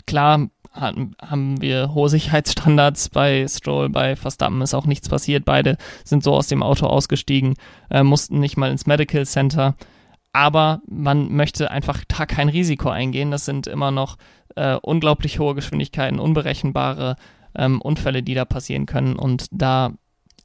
klar 0.05 0.47
haben 0.71 1.61
wir 1.61 1.93
hohe 1.93 2.09
Sicherheitsstandards 2.09 3.09
bei 3.09 3.47
Stroll, 3.47 3.89
bei 3.89 4.15
Verstappen 4.15 4.61
ist 4.61 4.73
auch 4.73 4.85
nichts 4.85 5.09
passiert. 5.09 5.43
Beide 5.43 5.77
sind 6.05 6.23
so 6.23 6.33
aus 6.33 6.47
dem 6.47 6.63
Auto 6.63 6.85
ausgestiegen, 6.85 7.55
äh, 7.89 8.03
mussten 8.03 8.39
nicht 8.39 8.55
mal 8.55 8.71
ins 8.71 8.85
Medical 8.85 9.25
Center 9.25 9.75
aber 10.33 10.81
man 10.87 11.31
möchte 11.33 11.71
einfach 11.71 12.03
da 12.07 12.25
kein 12.25 12.49
Risiko 12.49 12.89
eingehen. 12.89 13.31
Das 13.31 13.45
sind 13.45 13.67
immer 13.67 13.91
noch 13.91 14.17
äh, 14.55 14.75
unglaublich 14.75 15.39
hohe 15.39 15.55
Geschwindigkeiten, 15.55 16.19
unberechenbare 16.19 17.15
ähm, 17.55 17.81
Unfälle, 17.81 18.23
die 18.23 18.35
da 18.35 18.45
passieren 18.45 18.85
können. 18.85 19.15
Und 19.15 19.47
da 19.51 19.93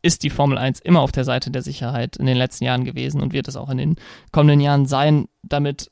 ist 0.02 0.22
die 0.22 0.30
Formel 0.30 0.58
1 0.58 0.80
immer 0.80 1.00
auf 1.00 1.12
der 1.12 1.24
Seite 1.24 1.50
der 1.50 1.62
Sicherheit 1.62 2.16
in 2.16 2.26
den 2.26 2.36
letzten 2.36 2.64
Jahren 2.64 2.84
gewesen 2.84 3.20
und 3.20 3.32
wird 3.32 3.48
es 3.48 3.56
auch 3.56 3.70
in 3.70 3.78
den 3.78 3.96
kommenden 4.32 4.60
Jahren 4.60 4.86
sein, 4.86 5.26
damit 5.42 5.90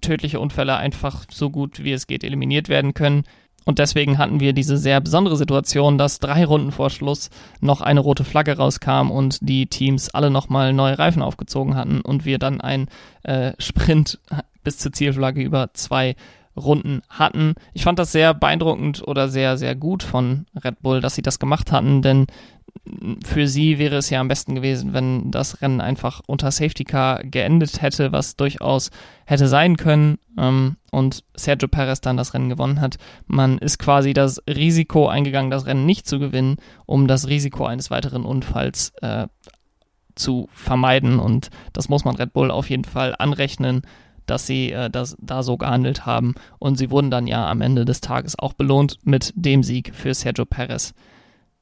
tödliche 0.00 0.40
Unfälle 0.40 0.76
einfach 0.76 1.24
so 1.30 1.50
gut 1.50 1.84
wie 1.84 1.92
es 1.92 2.06
geht 2.06 2.24
eliminiert 2.24 2.68
werden 2.68 2.94
können. 2.94 3.24
Und 3.70 3.78
deswegen 3.78 4.18
hatten 4.18 4.40
wir 4.40 4.52
diese 4.52 4.76
sehr 4.76 5.00
besondere 5.00 5.36
Situation, 5.36 5.96
dass 5.96 6.18
drei 6.18 6.44
Runden 6.44 6.72
vor 6.72 6.90
Schluss 6.90 7.30
noch 7.60 7.82
eine 7.82 8.00
rote 8.00 8.24
Flagge 8.24 8.56
rauskam 8.56 9.12
und 9.12 9.38
die 9.42 9.68
Teams 9.68 10.10
alle 10.10 10.28
nochmal 10.28 10.72
neue 10.72 10.98
Reifen 10.98 11.22
aufgezogen 11.22 11.76
hatten 11.76 12.00
und 12.00 12.24
wir 12.24 12.40
dann 12.40 12.60
einen 12.60 12.88
äh, 13.22 13.52
Sprint 13.60 14.18
bis 14.64 14.78
zur 14.78 14.92
Zielflagge 14.92 15.40
über 15.40 15.72
zwei 15.72 16.16
Runden 16.56 17.02
hatten. 17.08 17.54
Ich 17.72 17.84
fand 17.84 18.00
das 18.00 18.10
sehr 18.10 18.34
beeindruckend 18.34 19.06
oder 19.06 19.28
sehr, 19.28 19.56
sehr 19.56 19.76
gut 19.76 20.02
von 20.02 20.46
Red 20.64 20.82
Bull, 20.82 21.00
dass 21.00 21.14
sie 21.14 21.22
das 21.22 21.38
gemacht 21.38 21.70
hatten, 21.70 22.02
denn 22.02 22.26
für 23.24 23.46
sie 23.46 23.78
wäre 23.78 23.96
es 23.96 24.10
ja 24.10 24.20
am 24.20 24.28
besten 24.28 24.54
gewesen, 24.54 24.92
wenn 24.92 25.30
das 25.30 25.60
Rennen 25.62 25.80
einfach 25.80 26.20
unter 26.26 26.50
Safety 26.50 26.84
Car 26.84 27.22
geendet 27.22 27.82
hätte, 27.82 28.12
was 28.12 28.36
durchaus 28.36 28.90
hätte 29.26 29.48
sein 29.48 29.76
können 29.76 30.18
ähm, 30.38 30.76
und 30.90 31.24
Sergio 31.34 31.68
Perez 31.68 32.00
dann 32.00 32.16
das 32.16 32.34
Rennen 32.34 32.48
gewonnen 32.48 32.80
hat. 32.80 32.96
Man 33.26 33.58
ist 33.58 33.78
quasi 33.78 34.12
das 34.12 34.42
Risiko 34.48 35.08
eingegangen, 35.08 35.50
das 35.50 35.66
Rennen 35.66 35.86
nicht 35.86 36.06
zu 36.06 36.18
gewinnen, 36.18 36.56
um 36.86 37.06
das 37.06 37.28
Risiko 37.28 37.66
eines 37.66 37.90
weiteren 37.90 38.24
Unfalls 38.24 38.92
äh, 39.02 39.26
zu 40.14 40.48
vermeiden 40.52 41.18
und 41.18 41.50
das 41.72 41.88
muss 41.88 42.04
man 42.04 42.16
Red 42.16 42.32
Bull 42.32 42.50
auf 42.50 42.68
jeden 42.68 42.84
Fall 42.84 43.14
anrechnen 43.18 43.82
dass 44.26 44.46
sie 44.46 44.70
äh, 44.70 44.88
das, 44.88 45.16
da 45.20 45.42
so 45.42 45.56
gehandelt 45.56 46.06
haben. 46.06 46.34
Und 46.58 46.78
sie 46.78 46.90
wurden 46.90 47.10
dann 47.10 47.26
ja 47.26 47.48
am 47.48 47.60
Ende 47.60 47.84
des 47.84 48.00
Tages 48.00 48.38
auch 48.38 48.52
belohnt 48.52 48.98
mit 49.02 49.32
dem 49.34 49.62
Sieg 49.62 49.92
für 49.94 50.14
Sergio 50.14 50.44
Perez. 50.44 50.94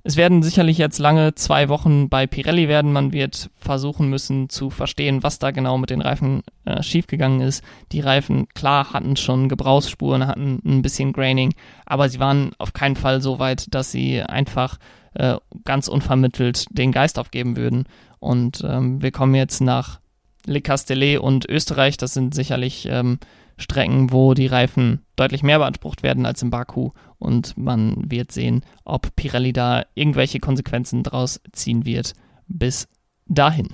Es 0.08 0.16
werden 0.16 0.42
sicherlich 0.42 0.78
jetzt 0.78 0.98
lange 0.98 1.34
zwei 1.34 1.68
Wochen 1.68 2.08
bei 2.08 2.26
Pirelli 2.26 2.66
werden. 2.66 2.94
Man 2.94 3.12
wird 3.12 3.50
versuchen 3.58 4.08
müssen 4.08 4.48
zu 4.48 4.70
verstehen, 4.70 5.22
was 5.22 5.38
da 5.38 5.50
genau 5.50 5.76
mit 5.76 5.90
den 5.90 6.00
Reifen 6.00 6.40
äh, 6.64 6.82
schiefgegangen 6.82 7.42
ist. 7.42 7.62
Die 7.92 8.00
Reifen, 8.00 8.48
klar, 8.54 8.94
hatten 8.94 9.16
schon 9.16 9.50
Gebrauchsspuren, 9.50 10.26
hatten 10.26 10.62
ein 10.64 10.80
bisschen 10.80 11.12
Graining, 11.12 11.52
aber 11.84 12.08
sie 12.08 12.20
waren 12.20 12.52
auf 12.56 12.72
keinen 12.72 12.96
Fall 12.96 13.20
so 13.20 13.38
weit, 13.38 13.74
dass 13.74 13.92
sie 13.92 14.22
einfach 14.22 14.78
äh, 15.12 15.36
ganz 15.66 15.88
unvermittelt 15.88 16.64
den 16.70 16.90
Geist 16.90 17.18
aufgeben 17.18 17.58
würden. 17.58 17.84
Und 18.18 18.64
ähm, 18.66 19.02
wir 19.02 19.10
kommen 19.10 19.34
jetzt 19.34 19.60
nach 19.60 20.00
Le 20.46 20.62
Castellet 20.62 21.18
und 21.18 21.46
Österreich. 21.46 21.98
Das 21.98 22.14
sind 22.14 22.34
sicherlich 22.34 22.88
ähm, 22.90 23.18
Strecken, 23.58 24.10
wo 24.10 24.32
die 24.32 24.46
Reifen 24.46 25.02
deutlich 25.16 25.42
mehr 25.42 25.58
beansprucht 25.58 26.02
werden 26.02 26.24
als 26.24 26.40
in 26.40 26.48
Baku. 26.48 26.92
Und 27.18 27.56
man 27.56 28.10
wird 28.10 28.32
sehen, 28.32 28.64
ob 28.84 29.14
Pirelli 29.16 29.52
da 29.52 29.84
irgendwelche 29.94 30.38
Konsequenzen 30.38 31.02
draus 31.02 31.40
ziehen 31.52 31.84
wird 31.84 32.14
bis 32.46 32.88
dahin. 33.26 33.68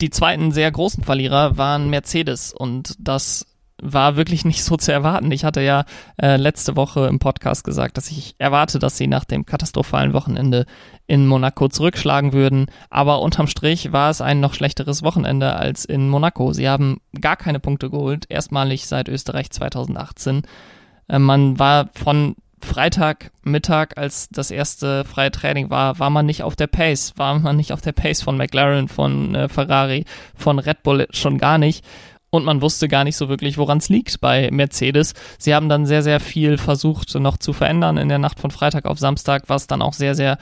Die 0.00 0.10
zweiten 0.10 0.52
sehr 0.52 0.70
großen 0.70 1.04
Verlierer 1.04 1.58
waren 1.58 1.90
Mercedes 1.90 2.52
und 2.52 2.94
das 2.98 3.46
war 3.82 4.16
wirklich 4.16 4.44
nicht 4.44 4.62
so 4.64 4.76
zu 4.76 4.92
erwarten. 4.92 5.30
Ich 5.32 5.44
hatte 5.44 5.60
ja 5.60 5.84
äh, 6.20 6.36
letzte 6.36 6.76
Woche 6.76 7.06
im 7.06 7.18
Podcast 7.18 7.64
gesagt, 7.64 7.96
dass 7.96 8.10
ich 8.10 8.36
erwarte, 8.38 8.78
dass 8.78 8.96
sie 8.96 9.08
nach 9.08 9.24
dem 9.24 9.44
katastrophalen 9.44 10.12
Wochenende 10.12 10.66
in 11.06 11.26
Monaco 11.26 11.68
zurückschlagen 11.68 12.32
würden. 12.32 12.66
Aber 12.90 13.20
unterm 13.20 13.48
Strich 13.48 13.92
war 13.92 14.10
es 14.10 14.20
ein 14.20 14.40
noch 14.40 14.54
schlechteres 14.54 15.02
Wochenende 15.02 15.54
als 15.54 15.84
in 15.84 16.08
Monaco. 16.08 16.52
Sie 16.52 16.68
haben 16.68 17.00
gar 17.20 17.36
keine 17.36 17.58
Punkte 17.58 17.90
geholt, 17.90 18.26
erstmalig 18.28 18.86
seit 18.86 19.08
Österreich 19.08 19.50
2018. 19.50 20.42
Äh, 21.12 21.18
man 21.18 21.58
war 21.58 21.90
von 21.94 22.34
Freitagmittag, 22.60 23.96
als 23.96 24.28
das 24.30 24.50
erste 24.50 25.04
freie 25.04 25.30
Training 25.30 25.68
war, 25.70 25.98
war 25.98 26.10
man 26.10 26.26
nicht 26.26 26.42
auf 26.42 26.56
der 26.56 26.68
Pace, 26.68 27.12
war 27.16 27.38
man 27.38 27.56
nicht 27.56 27.72
auf 27.72 27.80
der 27.80 27.92
Pace 27.92 28.22
von 28.22 28.36
McLaren, 28.36 28.88
von 28.88 29.34
äh, 29.34 29.48
Ferrari, 29.48 30.04
von 30.34 30.58
Red 30.58 30.82
Bull 30.82 31.06
schon 31.10 31.38
gar 31.38 31.58
nicht. 31.58 31.84
Und 32.30 32.46
man 32.46 32.62
wusste 32.62 32.88
gar 32.88 33.04
nicht 33.04 33.16
so 33.16 33.28
wirklich, 33.28 33.58
woran 33.58 33.76
es 33.76 33.90
liegt 33.90 34.22
bei 34.22 34.48
Mercedes. 34.50 35.12
Sie 35.38 35.54
haben 35.54 35.68
dann 35.68 35.84
sehr, 35.84 36.02
sehr 36.02 36.18
viel 36.18 36.56
versucht 36.56 37.14
noch 37.16 37.36
zu 37.36 37.52
verändern. 37.52 37.98
In 37.98 38.08
der 38.08 38.18
Nacht 38.18 38.40
von 38.40 38.50
Freitag 38.50 38.86
auf 38.86 38.98
Samstag, 38.98 39.42
was 39.48 39.66
dann 39.66 39.82
auch 39.82 39.92
sehr, 39.92 40.14
sehr 40.14 40.38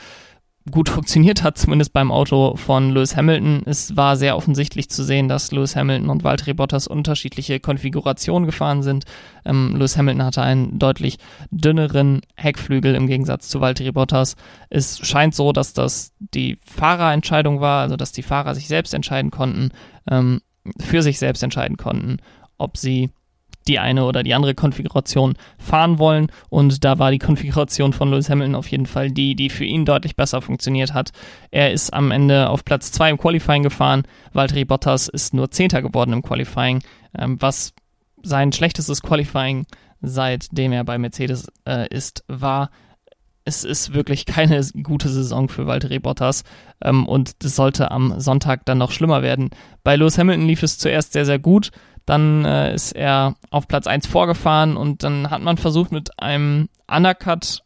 gut 0.70 0.88
funktioniert 0.88 1.42
hat, 1.42 1.58
zumindest 1.58 1.92
beim 1.92 2.10
Auto 2.10 2.56
von 2.56 2.90
Lewis 2.90 3.16
Hamilton. 3.16 3.62
Es 3.66 3.96
war 3.96 4.16
sehr 4.16 4.36
offensichtlich 4.36 4.88
zu 4.90 5.04
sehen, 5.04 5.28
dass 5.28 5.52
Lewis 5.52 5.76
Hamilton 5.76 6.10
und 6.10 6.24
Valtteri 6.24 6.54
Bottas 6.54 6.86
unterschiedliche 6.86 7.60
Konfigurationen 7.60 8.46
gefahren 8.46 8.82
sind. 8.82 9.04
Ähm, 9.44 9.76
Lewis 9.76 9.96
Hamilton 9.96 10.24
hatte 10.24 10.42
einen 10.42 10.78
deutlich 10.78 11.18
dünneren 11.50 12.20
Heckflügel 12.36 12.94
im 12.94 13.06
Gegensatz 13.06 13.48
zu 13.48 13.60
Valtteri 13.60 13.92
Bottas. 13.92 14.36
Es 14.68 14.98
scheint 15.06 15.34
so, 15.34 15.52
dass 15.52 15.72
das 15.72 16.12
die 16.18 16.58
Fahrerentscheidung 16.64 17.60
war, 17.60 17.82
also 17.82 17.96
dass 17.96 18.12
die 18.12 18.22
Fahrer 18.22 18.54
sich 18.54 18.68
selbst 18.68 18.94
entscheiden 18.94 19.30
konnten. 19.30 19.70
Ähm, 20.10 20.40
für 20.78 21.02
sich 21.02 21.18
selbst 21.18 21.42
entscheiden 21.42 21.76
konnten, 21.76 22.18
ob 22.58 22.76
sie 22.76 23.10
die 23.70 23.78
eine 23.78 24.04
oder 24.04 24.22
die 24.22 24.34
andere 24.34 24.54
Konfiguration 24.54 25.34
fahren 25.58 25.98
wollen. 25.98 26.30
Und 26.48 26.84
da 26.84 26.98
war 26.98 27.10
die 27.10 27.18
Konfiguration 27.18 27.92
von 27.92 28.10
Lewis 28.10 28.28
Hamilton 28.28 28.56
auf 28.56 28.68
jeden 28.68 28.86
Fall 28.86 29.10
die, 29.10 29.36
die 29.36 29.48
für 29.48 29.64
ihn 29.64 29.84
deutlich 29.84 30.16
besser 30.16 30.42
funktioniert 30.42 30.92
hat. 30.92 31.12
Er 31.50 31.72
ist 31.72 31.94
am 31.94 32.10
Ende 32.10 32.50
auf 32.50 32.64
Platz 32.64 32.90
2 32.92 33.10
im 33.10 33.18
Qualifying 33.18 33.62
gefahren. 33.62 34.02
Valtteri 34.32 34.64
Bottas 34.64 35.08
ist 35.08 35.34
nur 35.34 35.50
Zehnter 35.50 35.82
geworden 35.82 36.12
im 36.12 36.22
Qualifying, 36.22 36.82
ähm, 37.16 37.36
was 37.40 37.72
sein 38.22 38.52
schlechtestes 38.52 39.02
Qualifying 39.02 39.66
seitdem 40.02 40.72
er 40.72 40.84
bei 40.84 40.98
Mercedes 40.98 41.46
äh, 41.66 41.88
ist, 41.88 42.24
war 42.26 42.70
es 43.44 43.64
ist 43.64 43.94
wirklich 43.94 44.26
keine 44.26 44.64
gute 44.82 45.08
Saison 45.08 45.48
für 45.48 45.66
Valtteri 45.66 45.98
Bottas 45.98 46.44
ähm, 46.82 47.06
und 47.06 47.42
das 47.42 47.56
sollte 47.56 47.90
am 47.90 48.20
Sonntag 48.20 48.64
dann 48.66 48.78
noch 48.78 48.92
schlimmer 48.92 49.22
werden. 49.22 49.50
Bei 49.82 49.96
Lewis 49.96 50.18
Hamilton 50.18 50.46
lief 50.46 50.62
es 50.62 50.78
zuerst 50.78 51.12
sehr, 51.12 51.24
sehr 51.24 51.38
gut, 51.38 51.70
dann 52.06 52.44
äh, 52.44 52.74
ist 52.74 52.92
er 52.92 53.34
auf 53.50 53.68
Platz 53.68 53.86
1 53.86 54.06
vorgefahren 54.06 54.76
und 54.76 55.02
dann 55.02 55.30
hat 55.30 55.42
man 55.42 55.56
versucht 55.56 55.92
mit 55.92 56.18
einem 56.20 56.68
Undercut 56.90 57.62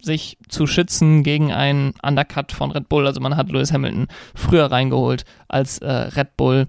sich 0.00 0.38
zu 0.48 0.66
schützen 0.66 1.22
gegen 1.22 1.52
einen 1.52 1.94
Undercut 2.02 2.52
von 2.52 2.70
Red 2.70 2.88
Bull. 2.88 3.06
Also 3.06 3.20
man 3.20 3.36
hat 3.36 3.50
Lewis 3.50 3.72
Hamilton 3.72 4.08
früher 4.34 4.70
reingeholt, 4.70 5.24
als 5.48 5.78
äh, 5.78 5.90
Red 5.90 6.36
Bull 6.36 6.68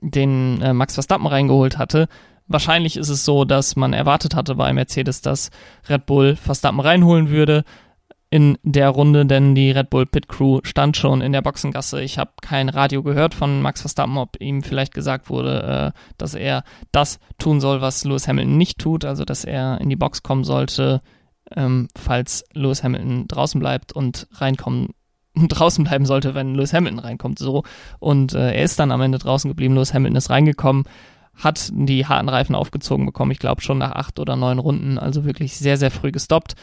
den 0.00 0.60
äh, 0.62 0.72
Max 0.72 0.94
Verstappen 0.94 1.26
reingeholt 1.26 1.78
hatte. 1.78 2.08
Wahrscheinlich 2.46 2.96
ist 2.96 3.10
es 3.10 3.24
so, 3.24 3.44
dass 3.44 3.76
man 3.76 3.92
erwartet 3.92 4.34
hatte 4.34 4.54
bei 4.54 4.72
Mercedes, 4.72 5.20
dass 5.20 5.50
Red 5.88 6.06
Bull 6.06 6.36
Verstappen 6.36 6.80
reinholen 6.80 7.30
würde 7.30 7.64
in 8.30 8.58
der 8.62 8.90
Runde, 8.90 9.26
denn 9.26 9.56
die 9.56 9.72
Red 9.72 9.90
Bull 9.90 10.06
Pit 10.06 10.28
Crew 10.28 10.60
stand 10.62 10.96
schon 10.96 11.20
in 11.20 11.32
der 11.32 11.42
Boxengasse. 11.42 12.00
Ich 12.00 12.16
habe 12.16 12.30
kein 12.40 12.68
Radio 12.68 13.02
gehört 13.02 13.34
von 13.34 13.60
Max 13.60 13.80
Verstappen, 13.80 14.16
ob 14.18 14.40
ihm 14.40 14.62
vielleicht 14.62 14.94
gesagt 14.94 15.28
wurde, 15.28 15.92
äh, 15.94 16.00
dass 16.16 16.34
er 16.34 16.62
das 16.92 17.18
tun 17.38 17.60
soll, 17.60 17.80
was 17.80 18.04
Lewis 18.04 18.28
Hamilton 18.28 18.56
nicht 18.56 18.78
tut, 18.78 19.04
also 19.04 19.24
dass 19.24 19.44
er 19.44 19.80
in 19.80 19.88
die 19.88 19.96
Box 19.96 20.22
kommen 20.22 20.44
sollte, 20.44 21.00
ähm, 21.56 21.88
falls 21.96 22.44
Lewis 22.52 22.84
Hamilton 22.84 23.26
draußen 23.26 23.58
bleibt 23.58 23.92
und 23.92 24.28
reinkommen 24.34 24.90
draußen 25.34 25.82
bleiben 25.82 26.06
sollte, 26.06 26.36
wenn 26.36 26.54
Lewis 26.54 26.72
Hamilton 26.72 27.00
reinkommt. 27.00 27.40
So 27.40 27.64
und 27.98 28.32
äh, 28.34 28.52
er 28.52 28.62
ist 28.62 28.78
dann 28.78 28.92
am 28.92 29.00
Ende 29.00 29.18
draußen 29.18 29.50
geblieben. 29.50 29.74
Lewis 29.74 29.92
Hamilton 29.92 30.16
ist 30.16 30.30
reingekommen 30.30 30.84
hat 31.34 31.70
die 31.72 32.04
harten 32.06 32.28
Reifen 32.28 32.54
aufgezogen 32.54 33.06
bekommen, 33.06 33.30
ich 33.30 33.38
glaube 33.38 33.62
schon 33.62 33.78
nach 33.78 33.92
acht 33.92 34.18
oder 34.18 34.36
neun 34.36 34.58
Runden, 34.58 34.98
also 34.98 35.24
wirklich 35.24 35.56
sehr, 35.56 35.78
sehr 35.78 35.90
früh 35.90 36.12
gestoppt. 36.12 36.54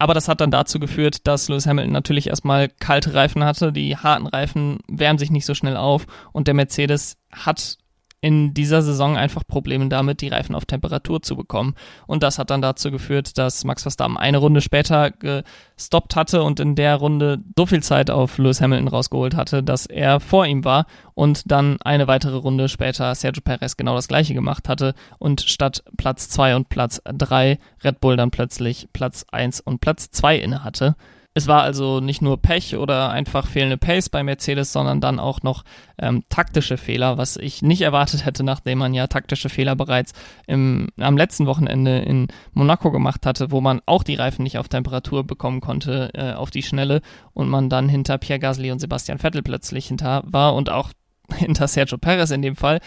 Aber 0.00 0.14
das 0.14 0.28
hat 0.28 0.40
dann 0.40 0.50
dazu 0.50 0.80
geführt, 0.80 1.26
dass 1.26 1.50
Lewis 1.50 1.66
Hamilton 1.66 1.92
natürlich 1.92 2.28
erstmal 2.28 2.70
kalte 2.70 3.12
Reifen 3.12 3.44
hatte. 3.44 3.70
Die 3.70 3.98
harten 3.98 4.26
Reifen 4.26 4.78
wärmen 4.88 5.18
sich 5.18 5.30
nicht 5.30 5.44
so 5.44 5.52
schnell 5.54 5.76
auf 5.76 6.06
und 6.32 6.48
der 6.48 6.54
Mercedes 6.54 7.18
hat 7.30 7.76
in 8.20 8.52
dieser 8.52 8.82
Saison 8.82 9.16
einfach 9.16 9.46
Probleme 9.46 9.88
damit, 9.88 10.20
die 10.20 10.28
Reifen 10.28 10.54
auf 10.54 10.66
Temperatur 10.66 11.22
zu 11.22 11.36
bekommen. 11.36 11.74
Und 12.06 12.22
das 12.22 12.38
hat 12.38 12.50
dann 12.50 12.60
dazu 12.60 12.90
geführt, 12.90 13.38
dass 13.38 13.64
Max 13.64 13.82
Verstappen 13.82 14.18
eine 14.18 14.38
Runde 14.38 14.60
später 14.60 15.10
gestoppt 15.10 16.16
hatte 16.16 16.42
und 16.42 16.60
in 16.60 16.74
der 16.74 16.96
Runde 16.96 17.38
so 17.56 17.66
viel 17.66 17.82
Zeit 17.82 18.10
auf 18.10 18.36
Lewis 18.38 18.60
Hamilton 18.60 18.88
rausgeholt 18.88 19.34
hatte, 19.34 19.62
dass 19.62 19.86
er 19.86 20.20
vor 20.20 20.44
ihm 20.44 20.64
war 20.64 20.86
und 21.14 21.50
dann 21.50 21.78
eine 21.82 22.08
weitere 22.08 22.36
Runde 22.36 22.68
später 22.68 23.14
Sergio 23.14 23.42
Perez 23.42 23.76
genau 23.76 23.94
das 23.94 24.08
gleiche 24.08 24.34
gemacht 24.34 24.68
hatte 24.68 24.94
und 25.18 25.40
statt 25.40 25.82
Platz 25.96 26.28
2 26.28 26.56
und 26.56 26.68
Platz 26.68 27.00
3 27.04 27.58
Red 27.82 28.00
Bull 28.00 28.16
dann 28.16 28.30
plötzlich 28.30 28.88
Platz 28.92 29.24
1 29.30 29.60
und 29.60 29.80
Platz 29.80 30.10
2 30.10 30.36
inne 30.36 30.62
hatte. 30.62 30.94
Es 31.32 31.46
war 31.46 31.62
also 31.62 32.00
nicht 32.00 32.22
nur 32.22 32.42
Pech 32.42 32.76
oder 32.76 33.10
einfach 33.10 33.46
fehlende 33.46 33.76
Pace 33.76 34.08
bei 34.08 34.24
Mercedes, 34.24 34.72
sondern 34.72 35.00
dann 35.00 35.20
auch 35.20 35.42
noch 35.42 35.64
ähm, 35.96 36.24
taktische 36.28 36.76
Fehler, 36.76 37.18
was 37.18 37.36
ich 37.36 37.62
nicht 37.62 37.82
erwartet 37.82 38.24
hätte, 38.24 38.42
nachdem 38.42 38.78
man 38.78 38.94
ja 38.94 39.06
taktische 39.06 39.48
Fehler 39.48 39.76
bereits 39.76 40.12
im, 40.48 40.88
am 40.98 41.16
letzten 41.16 41.46
Wochenende 41.46 42.00
in 42.00 42.26
Monaco 42.52 42.90
gemacht 42.90 43.26
hatte, 43.26 43.52
wo 43.52 43.60
man 43.60 43.80
auch 43.86 44.02
die 44.02 44.16
Reifen 44.16 44.42
nicht 44.42 44.58
auf 44.58 44.68
Temperatur 44.68 45.24
bekommen 45.24 45.60
konnte 45.60 46.10
äh, 46.14 46.32
auf 46.32 46.50
die 46.50 46.64
Schnelle 46.64 47.00
und 47.32 47.48
man 47.48 47.68
dann 47.68 47.88
hinter 47.88 48.18
Pierre 48.18 48.40
Gasly 48.40 48.72
und 48.72 48.80
Sebastian 48.80 49.18
Vettel 49.18 49.42
plötzlich 49.42 49.86
hinter 49.86 50.24
war 50.26 50.56
und 50.56 50.68
auch 50.68 50.90
hinter 51.36 51.68
Sergio 51.68 51.96
Perez 51.96 52.32
in 52.32 52.42
dem 52.42 52.56
Fall. 52.56 52.80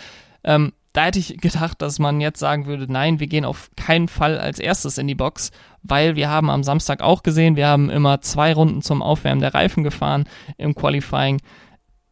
Ähm, 0.43 0.73
da 0.93 1.05
hätte 1.05 1.19
ich 1.19 1.37
gedacht, 1.37 1.81
dass 1.81 1.99
man 1.99 2.21
jetzt 2.21 2.39
sagen 2.39 2.67
würde, 2.67 2.91
nein, 2.91 3.19
wir 3.19 3.27
gehen 3.27 3.45
auf 3.45 3.71
keinen 3.75 4.07
Fall 4.07 4.37
als 4.37 4.59
erstes 4.59 4.97
in 4.97 5.07
die 5.07 5.15
Box, 5.15 5.51
weil 5.81 6.15
wir 6.15 6.29
haben 6.29 6.49
am 6.49 6.63
Samstag 6.63 7.01
auch 7.01 7.23
gesehen, 7.23 7.55
wir 7.55 7.67
haben 7.67 7.89
immer 7.89 8.21
zwei 8.21 8.53
Runden 8.53 8.81
zum 8.83 9.01
Aufwärmen 9.01 9.41
der 9.41 9.53
Reifen 9.53 9.83
gefahren 9.83 10.25
im 10.57 10.75
Qualifying. 10.75 11.41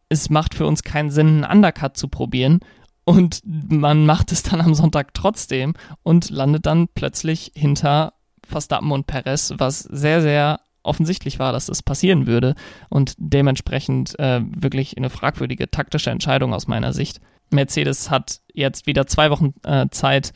Es 0.08 0.30
macht 0.30 0.54
für 0.54 0.66
uns 0.66 0.82
keinen 0.82 1.10
Sinn, 1.10 1.44
einen 1.44 1.58
Undercut 1.58 1.96
zu 1.96 2.08
probieren. 2.08 2.60
Und 3.04 3.40
man 3.44 4.04
macht 4.06 4.30
es 4.30 4.42
dann 4.42 4.60
am 4.60 4.74
Sonntag 4.74 5.14
trotzdem 5.14 5.74
und 6.02 6.30
landet 6.30 6.66
dann 6.66 6.88
plötzlich 6.88 7.52
hinter 7.54 8.12
Verstappen 8.46 8.92
und 8.92 9.06
Perez, 9.06 9.54
was 9.56 9.80
sehr, 9.80 10.22
sehr 10.22 10.60
offensichtlich 10.84 11.38
war, 11.38 11.52
dass 11.52 11.66
das 11.66 11.82
passieren 11.82 12.26
würde 12.26 12.54
und 12.88 13.14
dementsprechend 13.16 14.18
äh, 14.18 14.40
wirklich 14.44 14.96
eine 14.96 15.10
fragwürdige 15.10 15.70
taktische 15.70 16.10
Entscheidung 16.10 16.52
aus 16.52 16.66
meiner 16.66 16.92
Sicht. 16.92 17.20
Mercedes 17.52 18.10
hat 18.10 18.40
jetzt 18.52 18.86
wieder 18.86 19.06
zwei 19.06 19.30
Wochen 19.30 19.54
äh, 19.64 19.86
Zeit, 19.90 20.32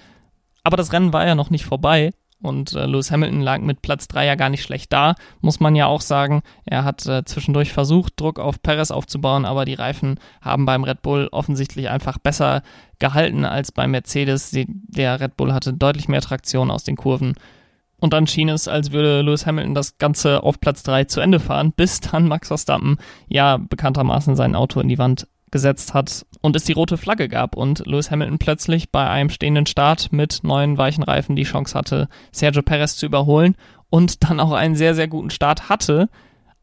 Aber 0.63 0.77
das 0.77 0.93
Rennen 0.93 1.13
war 1.13 1.27
ja 1.27 1.35
noch 1.35 1.51
nicht 1.51 1.65
vorbei 1.65 2.13
und 2.43 2.75
äh, 2.75 2.87
Lewis 2.87 3.11
Hamilton 3.11 3.41
lag 3.41 3.61
mit 3.61 3.83
Platz 3.83 4.09
3 4.09 4.27
ja 4.27 4.35
gar 4.35 4.51
nicht 4.51 4.63
schlecht 4.63 4.93
da, 4.93 5.15
muss 5.41 5.61
man 5.61 5.75
ja 5.75 5.87
auch 5.87 6.01
sagen. 6.01 6.43
Er 6.65 6.85
hat 6.85 7.07
äh, 7.07 7.25
zwischendurch 7.25 7.73
versucht, 7.73 8.15
Druck 8.17 8.39
auf 8.39 8.63
Perez 8.63 8.91
aufzubauen, 8.91 9.45
aber 9.45 9.65
die 9.65 9.75
Reifen 9.75 10.21
haben 10.43 10.67
beim 10.67 10.85
Red 10.85 11.03
Bull 11.03 11.29
offensichtlich 11.33 11.89
einfach 11.89 12.19
besser 12.19 12.63
gehalten 12.99 13.45
als 13.45 13.73
beim 13.73 13.91
Mercedes. 13.91 14.51
Die, 14.51 14.67
der 14.69 15.21
Red 15.21 15.37
Bull 15.37 15.53
hatte 15.53 15.73
deutlich 15.73 16.09
mehr 16.09 16.21
Traktion 16.21 16.71
aus 16.71 16.85
den 16.85 16.97
Kurven. 16.97 17.35
Und 17.99 18.13
dann 18.13 18.27
schien 18.27 18.51
es, 18.51 18.69
als 18.69 18.93
würde 18.93 19.23
Lewis 19.23 19.47
Hamilton 19.47 19.75
das 19.75 19.97
Ganze 19.97 20.43
auf 20.43 20.61
Platz 20.61 20.83
3 20.83 21.05
zu 21.05 21.21
Ende 21.21 21.41
fahren, 21.41 21.73
bis 21.77 22.01
dann 22.01 22.29
Max 22.29 22.49
Verstappen 22.49 22.99
ja 23.29 23.57
bekanntermaßen 23.57 24.37
sein 24.37 24.55
Auto 24.55 24.81
in 24.81 24.89
die 24.89 24.99
Wand 24.99 25.27
gesetzt 25.51 25.95
hat 25.95 26.27
und 26.41 26.57
es 26.57 26.65
die 26.65 26.73
rote 26.73 26.97
Flagge 26.97 27.29
gab 27.29 27.57
und 27.57 27.87
Lewis 27.87 28.11
Hamilton 28.11 28.39
plötzlich 28.39 28.91
bei 28.91 29.09
einem 29.09 29.31
stehenden 29.31 29.67
Start 29.67 30.13
mit 30.13 30.41
neuen 30.43 30.79
weichen 30.79 31.05
Reifen 31.05 31.37
die 31.37 31.45
Chance 31.45 31.77
hatte, 31.79 32.09
Sergio 32.33 32.63
Perez 32.63 32.97
zu 32.97 33.07
überholen 33.07 33.57
und 33.89 34.25
dann 34.25 34.41
auch 34.41 34.53
einen 34.53 34.75
sehr, 34.75 34.95
sehr 34.95 35.09
guten 35.09 35.31
Start 35.31 35.69
hatte, 35.69 36.09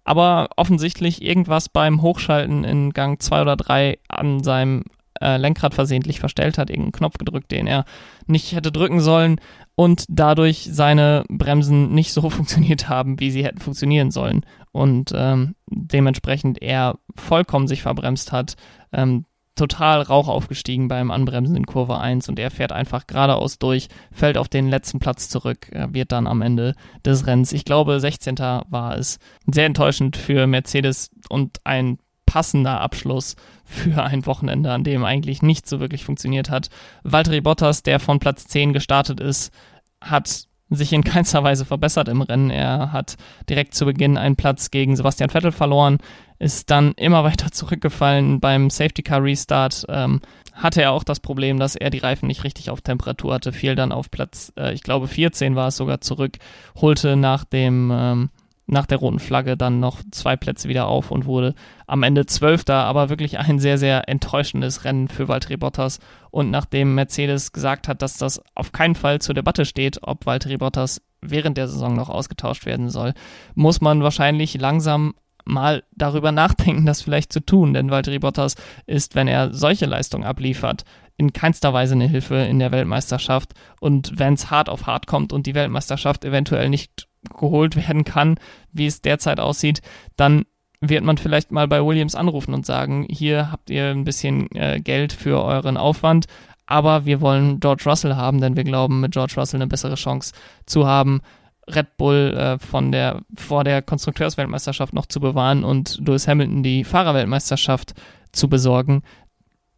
aber 0.04 0.50
offensichtlich 0.58 1.22
irgendwas 1.22 1.70
beim 1.70 2.02
Hochschalten 2.02 2.64
in 2.64 2.92
Gang 2.92 3.22
2 3.22 3.42
oder 3.42 3.56
3 3.56 4.00
an 4.10 4.44
seinem 4.44 4.84
äh, 5.24 5.38
Lenkrad 5.38 5.74
versehentlich 5.74 6.20
verstellt 6.20 6.58
hat, 6.58 6.70
irgendeinen 6.70 6.92
Knopf 6.92 7.18
gedrückt, 7.18 7.52
den 7.52 7.66
er 7.66 7.86
nicht 8.28 8.52
hätte 8.54 8.72
drücken 8.72 9.00
sollen 9.00 9.40
und 9.76 10.06
dadurch 10.10 10.70
seine 10.72 11.24
Bremsen 11.30 11.94
nicht 11.94 12.14
so 12.14 12.30
funktioniert 12.30 12.90
haben, 12.90 13.20
wie 13.20 13.32
sie 13.32 13.44
hätten 13.44 13.60
funktionieren 13.60 14.12
sollen 14.12 14.46
und 14.72 15.12
ähm, 15.16 15.56
dementsprechend 15.68 16.62
er 16.62 17.00
vollkommen 17.16 17.68
sich 17.68 17.82
verbremst 17.82 18.32
hat, 18.32 18.56
ähm, 18.92 19.26
total 19.56 20.02
Rauch 20.02 20.28
aufgestiegen 20.28 20.88
beim 20.88 21.12
Anbremsen 21.12 21.56
in 21.56 21.66
Kurve 21.66 22.00
1 22.00 22.28
und 22.28 22.40
er 22.40 22.50
fährt 22.50 22.72
einfach 22.72 23.06
geradeaus 23.06 23.60
durch, 23.60 23.88
fällt 24.12 24.38
auf 24.38 24.50
den 24.50 24.68
letzten 24.68 25.00
Platz 25.00 25.30
zurück, 25.30 25.70
wird 25.92 26.12
dann 26.12 26.26
am 26.26 26.42
Ende 26.42 26.74
des 27.06 27.28
Rennens, 27.28 27.54
ich 27.54 27.64
glaube 27.64 28.00
16. 28.00 28.38
war 28.38 28.98
es, 28.98 29.20
sehr 29.46 29.68
enttäuschend 29.68 30.18
für 30.18 30.48
Mercedes 30.48 31.12
und 31.30 31.60
ein 31.66 32.00
passender 32.34 32.82
Abschluss 32.82 33.36
für 33.64 34.04
ein 34.04 34.26
Wochenende, 34.26 34.72
an 34.72 34.84
dem 34.84 35.06
eigentlich 35.06 35.44
nicht 35.44 35.70
so 35.70 35.80
wirklich 35.80 36.04
funktioniert 36.04 36.50
hat. 36.50 36.70
Valtteri 37.04 37.42
Bottas, 37.42 37.84
der 37.84 38.00
von 38.00 38.18
Platz 38.18 38.48
10 38.48 38.74
gestartet 38.74 39.20
ist, 39.20 39.54
hat 40.02 40.48
sich 40.68 40.94
in 40.94 41.04
keinster 41.04 41.44
Weise 41.44 41.64
verbessert 41.64 42.08
im 42.08 42.24
Rennen. 42.24 42.50
Er 42.50 42.92
hat 42.92 43.18
direkt 43.48 43.76
zu 43.76 43.86
Beginn 43.86 44.18
einen 44.18 44.36
Platz 44.36 44.72
gegen 44.72 44.96
Sebastian 44.96 45.30
Vettel 45.30 45.52
verloren, 45.52 46.00
ist 46.40 46.72
dann 46.72 46.94
immer 46.94 47.24
weiter 47.24 47.52
zurückgefallen. 47.52 48.40
Beim 48.40 48.72
Safety 48.72 49.04
Car 49.04 49.24
Restart 49.24 49.86
ähm, 49.88 50.20
hatte 50.54 50.82
er 50.82 50.92
auch 50.92 51.04
das 51.04 51.20
Problem, 51.20 51.60
dass 51.60 51.76
er 51.76 51.92
die 51.92 52.00
Reifen 52.00 52.26
nicht 52.26 52.44
richtig 52.44 52.72
auf 52.72 52.82
Temperatur 52.82 53.36
hatte, 53.36 53.54
fiel 53.54 53.76
dann 53.76 53.92
auf 53.92 54.10
Platz, 54.10 54.52
äh, 54.58 54.74
ich 54.74 54.82
glaube 54.82 55.08
14 55.08 55.56
war 55.56 55.68
es 55.68 55.78
sogar 55.78 56.02
zurück, 56.02 56.40
holte 56.82 57.16
nach 57.16 57.44
dem 57.44 57.92
ähm, 57.94 58.30
nach 58.66 58.86
der 58.86 58.98
roten 58.98 59.20
Flagge 59.20 59.58
dann 59.58 59.80
noch 59.80 60.02
zwei 60.12 60.36
Plätze 60.36 60.70
wieder 60.70 60.88
auf 60.88 61.12
und 61.12 61.26
wurde 61.26 61.54
am 61.86 62.04
Ende 62.04 62.26
Zwölfter, 62.26 62.76
aber 62.86 63.10
wirklich 63.10 63.40
ein 63.40 63.60
sehr, 63.60 63.78
sehr 63.78 64.08
enttäuschendes 64.08 64.86
Rennen 64.86 65.08
für 65.08 65.28
Valtteri 65.28 65.58
Bottas. 65.58 66.00
Und 66.32 66.50
nachdem 66.50 66.96
Mercedes 66.96 67.52
gesagt 67.52 67.88
hat, 67.88 68.02
dass 68.02 68.18
das 68.18 68.42
auf 68.56 68.72
keinen 68.72 68.96
Fall 68.96 69.20
zur 69.20 69.36
Debatte 69.36 69.66
steht, 69.66 70.00
ob 70.04 70.26
Valtteri 70.26 70.58
Bottas 70.58 71.02
während 71.22 71.58
der 71.58 71.68
Saison 71.68 71.96
noch 71.96 72.10
ausgetauscht 72.10 72.66
werden 72.66 72.90
soll, 72.90 73.14
muss 73.56 73.82
man 73.82 74.04
wahrscheinlich 74.04 74.60
langsam 74.60 75.14
mal 75.46 75.84
darüber 75.92 76.32
nachdenken, 76.32 76.86
das 76.86 77.02
vielleicht 77.02 77.34
zu 77.34 77.46
tun, 77.46 77.74
denn 77.74 77.92
Valtteri 77.92 78.20
Bottas 78.20 78.56
ist, 78.86 79.16
wenn 79.16 79.28
er 79.28 79.54
solche 79.54 79.86
Leistungen 79.86 80.24
abliefert, 80.24 80.86
in 81.18 81.34
keinster 81.34 81.74
Weise 81.74 81.94
eine 81.94 82.08
Hilfe 82.08 82.36
in 82.36 82.60
der 82.60 82.72
Weltmeisterschaft. 82.72 83.54
Und 83.80 84.18
wenn 84.18 84.34
es 84.34 84.50
hart 84.50 84.70
auf 84.70 84.88
hart 84.88 85.06
kommt 85.06 85.34
und 85.34 85.46
die 85.46 85.54
Weltmeisterschaft 85.54 86.26
eventuell 86.26 86.70
nicht 86.70 87.08
geholt 87.38 87.76
werden 87.76 88.04
kann, 88.04 88.36
wie 88.72 88.86
es 88.86 89.02
derzeit 89.02 89.40
aussieht, 89.40 89.82
dann 90.16 90.46
wird 90.82 91.04
man 91.04 91.18
vielleicht 91.18 91.52
mal 91.52 91.68
bei 91.68 91.84
Williams 91.84 92.16
anrufen 92.16 92.54
und 92.54 92.66
sagen, 92.66 93.08
hier 93.10 93.52
habt 93.52 93.70
ihr 93.70 93.90
ein 93.90 94.04
bisschen 94.04 94.54
äh, 94.56 94.82
Geld 94.82 95.14
für 95.14 95.42
euren 95.42 95.78
Aufwand, 95.78 96.26
aber 96.66 97.06
wir 97.06 97.22
wollen 97.22 97.60
George 97.60 97.84
Russell 97.86 98.16
haben, 98.16 98.42
denn 98.42 98.58
wir 98.58 98.64
glauben, 98.64 99.00
mit 99.00 99.14
George 99.14 99.36
Russell 99.38 99.62
eine 99.62 99.68
bessere 99.68 99.96
Chance 99.96 100.34
zu 100.66 100.86
haben, 100.86 101.22
Red 101.68 101.96
Bull 101.98 102.34
äh, 102.36 102.60
von 102.60 102.92
der 102.92 103.22
vor 103.38 103.64
der 103.64 103.82
Konstrukteursweltmeisterschaft 103.82 104.94
noch 104.94 105.06
zu 105.06 105.22
bewahren 105.22 105.64
und 105.64 106.00
Lewis 106.06 106.28
Hamilton 106.28 106.64
die 106.64 106.84
Fahrerweltmeisterschaft 106.84 107.94
zu 108.34 108.50
besorgen, 108.50 109.04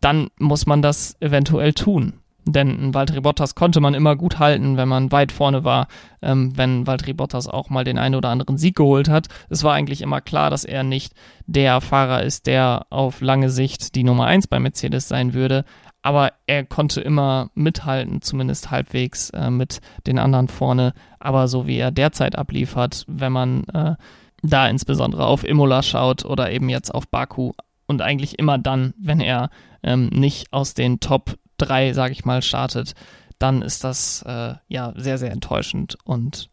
dann 0.01 0.29
muss 0.39 0.65
man 0.65 0.81
das 0.81 1.15
eventuell 1.21 1.73
tun. 1.73 2.13
Denn 2.47 2.93
Valtteri 2.93 3.21
Bottas 3.21 3.55
konnte 3.55 3.81
man 3.81 3.95
immer 3.95 4.15
gut 4.15 4.37
halten, 4.37 4.77
wenn 4.77 4.87
man 4.87 5.11
weit 5.11 5.31
vorne 5.31 5.63
war, 5.63 5.87
ähm, 6.21 6.55
wenn 6.55 6.85
Valtteri 6.85 7.13
Bottas 7.13 7.47
auch 7.47 7.69
mal 7.71 7.83
den 7.83 7.97
einen 7.97 8.15
oder 8.15 8.29
anderen 8.29 8.57
Sieg 8.57 8.75
geholt 8.75 9.09
hat. 9.09 9.27
Es 9.49 9.63
war 9.63 9.73
eigentlich 9.73 10.01
immer 10.01 10.21
klar, 10.21 10.51
dass 10.51 10.63
er 10.63 10.83
nicht 10.83 11.13
der 11.47 11.81
Fahrer 11.81 12.21
ist, 12.21 12.45
der 12.45 12.85
auf 12.91 13.21
lange 13.21 13.49
Sicht 13.49 13.95
die 13.95 14.03
Nummer 14.03 14.25
eins 14.25 14.45
bei 14.45 14.59
Mercedes 14.59 15.07
sein 15.07 15.33
würde. 15.33 15.65
Aber 16.03 16.33
er 16.45 16.63
konnte 16.63 17.01
immer 17.01 17.49
mithalten, 17.55 18.21
zumindest 18.21 18.69
halbwegs 18.69 19.31
äh, 19.31 19.49
mit 19.49 19.81
den 20.05 20.19
anderen 20.19 20.47
vorne. 20.47 20.93
Aber 21.19 21.47
so 21.47 21.65
wie 21.65 21.77
er 21.77 21.89
derzeit 21.89 22.37
abliefert, 22.37 23.05
wenn 23.07 23.31
man 23.31 23.63
äh, 23.73 23.95
da 24.43 24.67
insbesondere 24.67 25.25
auf 25.25 25.43
Imola 25.43 25.81
schaut 25.81 26.23
oder 26.23 26.51
eben 26.51 26.69
jetzt 26.69 26.93
auf 26.93 27.07
Baku 27.07 27.53
und 27.87 28.03
eigentlich 28.03 28.37
immer 28.37 28.59
dann, 28.59 28.93
wenn 28.99 29.19
er 29.19 29.49
ähm, 29.81 30.09
nicht 30.09 30.53
aus 30.53 30.75
den 30.75 30.99
Top 30.99 31.37
drei, 31.57 31.93
sage 31.93 32.13
ich 32.13 32.25
mal, 32.25 32.41
startet, 32.41 32.93
dann 33.39 33.61
ist 33.61 33.83
das 33.83 34.23
äh, 34.27 34.55
ja 34.67 34.93
sehr, 34.95 35.17
sehr 35.17 35.31
enttäuschend 35.31 35.97
und 36.03 36.47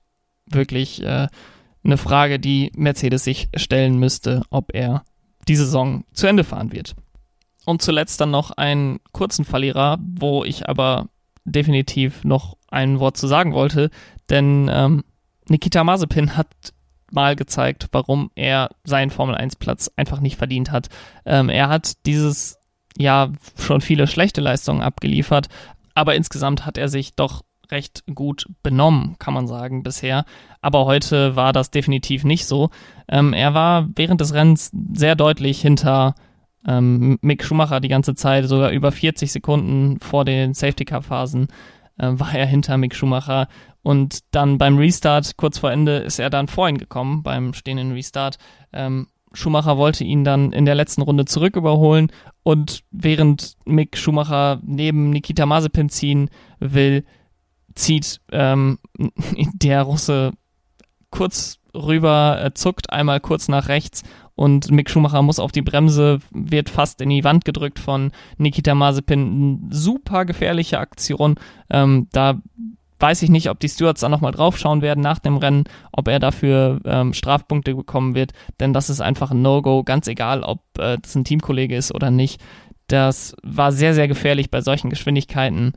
wirklich 0.46 1.02
äh, 1.02 1.28
eine 1.84 1.96
Frage, 1.96 2.38
die 2.38 2.70
Mercedes 2.76 3.24
sich 3.24 3.48
stellen 3.56 3.98
müsste, 3.98 4.42
ob 4.50 4.74
er 4.74 5.04
die 5.48 5.56
Saison 5.56 6.04
zu 6.12 6.26
Ende 6.26 6.44
fahren 6.44 6.72
wird. 6.72 6.94
Und 7.64 7.82
zuletzt 7.82 8.20
dann 8.20 8.30
noch 8.30 8.50
einen 8.50 9.00
kurzen 9.12 9.44
Verlierer, 9.44 9.98
wo 10.00 10.44
ich 10.44 10.68
aber 10.68 11.08
definitiv 11.44 12.24
noch 12.24 12.56
ein 12.68 12.98
Wort 13.00 13.16
zu 13.16 13.26
sagen 13.26 13.52
wollte, 13.52 13.90
denn 14.30 14.70
ähm, 14.72 15.04
Nikita 15.48 15.84
Mazepin 15.84 16.36
hat 16.36 16.48
mal 17.10 17.36
gezeigt, 17.36 17.88
warum 17.92 18.30
er 18.34 18.70
seinen 18.84 19.10
Formel 19.10 19.34
1 19.34 19.56
Platz 19.56 19.90
einfach 19.96 20.20
nicht 20.20 20.36
verdient 20.36 20.70
hat. 20.70 20.88
Ähm, 21.26 21.48
er 21.48 21.68
hat 21.68 22.06
dieses 22.06 22.58
ja 22.98 23.32
schon 23.58 23.80
viele 23.80 24.06
schlechte 24.06 24.40
Leistungen 24.40 24.82
abgeliefert, 24.82 25.48
aber 25.94 26.14
insgesamt 26.14 26.66
hat 26.66 26.78
er 26.78 26.88
sich 26.88 27.14
doch 27.14 27.42
recht 27.70 28.04
gut 28.14 28.46
benommen, 28.62 29.16
kann 29.18 29.34
man 29.34 29.46
sagen, 29.46 29.82
bisher. 29.82 30.24
Aber 30.60 30.84
heute 30.84 31.36
war 31.36 31.52
das 31.52 31.70
definitiv 31.70 32.22
nicht 32.24 32.46
so. 32.46 32.70
Ähm, 33.08 33.32
er 33.32 33.54
war 33.54 33.88
während 33.94 34.20
des 34.20 34.34
Rennens 34.34 34.70
sehr 34.92 35.14
deutlich 35.16 35.60
hinter 35.60 36.14
ähm, 36.66 37.18
Mick 37.22 37.44
Schumacher 37.44 37.80
die 37.80 37.88
ganze 37.88 38.14
Zeit, 38.14 38.46
sogar 38.46 38.70
über 38.70 38.92
40 38.92 39.32
Sekunden 39.32 39.98
vor 40.00 40.24
den 40.24 40.54
Safety-Car-Phasen 40.54 41.48
äh, 41.98 42.08
war 42.12 42.34
er 42.34 42.46
hinter 42.46 42.76
Mick 42.76 42.94
Schumacher. 42.94 43.48
Und 43.82 44.20
dann 44.30 44.58
beim 44.58 44.78
Restart, 44.78 45.36
kurz 45.36 45.58
vor 45.58 45.72
Ende, 45.72 45.98
ist 45.98 46.18
er 46.18 46.30
dann 46.30 46.48
vor 46.48 46.68
ihn 46.68 46.78
gekommen, 46.78 47.22
beim 47.22 47.52
stehenden 47.52 47.92
Restart. 47.92 48.38
Ähm, 48.72 49.08
Schumacher 49.34 49.76
wollte 49.76 50.04
ihn 50.04 50.24
dann 50.24 50.52
in 50.52 50.64
der 50.64 50.74
letzten 50.74 51.02
Runde 51.02 51.24
zurück 51.24 51.56
überholen 51.56 52.10
und 52.42 52.82
während 52.90 53.56
Mick 53.64 53.96
Schumacher 53.96 54.60
neben 54.64 55.10
Nikita 55.10 55.46
Mazepin 55.46 55.88
ziehen 55.88 56.30
will, 56.60 57.04
zieht 57.74 58.20
ähm, 58.30 58.78
der 59.54 59.82
Russe 59.82 60.32
kurz 61.10 61.58
rüber, 61.74 62.40
äh, 62.42 62.52
zuckt 62.54 62.90
einmal 62.90 63.20
kurz 63.20 63.48
nach 63.48 63.68
rechts 63.68 64.02
und 64.34 64.70
Mick 64.70 64.90
Schumacher 64.90 65.22
muss 65.22 65.38
auf 65.38 65.52
die 65.52 65.62
Bremse, 65.62 66.20
wird 66.30 66.70
fast 66.70 67.00
in 67.00 67.10
die 67.10 67.24
Wand 67.24 67.44
gedrückt 67.44 67.78
von 67.78 68.12
Nikita 68.38 68.74
Mazepin. 68.74 69.68
Super 69.70 70.24
gefährliche 70.24 70.78
Aktion. 70.78 71.36
Ähm, 71.70 72.08
da 72.12 72.40
weiß 73.02 73.22
ich 73.22 73.30
nicht, 73.30 73.50
ob 73.50 73.58
die 73.58 73.68
Stewards 73.68 74.00
da 74.00 74.08
nochmal 74.08 74.32
draufschauen 74.32 74.80
werden 74.80 75.00
nach 75.00 75.18
dem 75.18 75.36
Rennen, 75.36 75.64
ob 75.90 76.06
er 76.08 76.20
dafür 76.20 76.80
ähm, 76.84 77.12
Strafpunkte 77.12 77.74
bekommen 77.74 78.14
wird, 78.14 78.32
denn 78.60 78.72
das 78.72 78.88
ist 78.88 79.00
einfach 79.00 79.32
ein 79.32 79.42
No-Go, 79.42 79.82
ganz 79.82 80.06
egal, 80.06 80.42
ob 80.44 80.60
äh, 80.78 80.96
das 81.02 81.14
ein 81.16 81.24
Teamkollege 81.24 81.76
ist 81.76 81.92
oder 81.92 82.10
nicht. 82.10 82.40
Das 82.86 83.34
war 83.42 83.72
sehr, 83.72 83.94
sehr 83.94 84.06
gefährlich 84.06 84.50
bei 84.50 84.60
solchen 84.60 84.90
Geschwindigkeiten. 84.90 85.72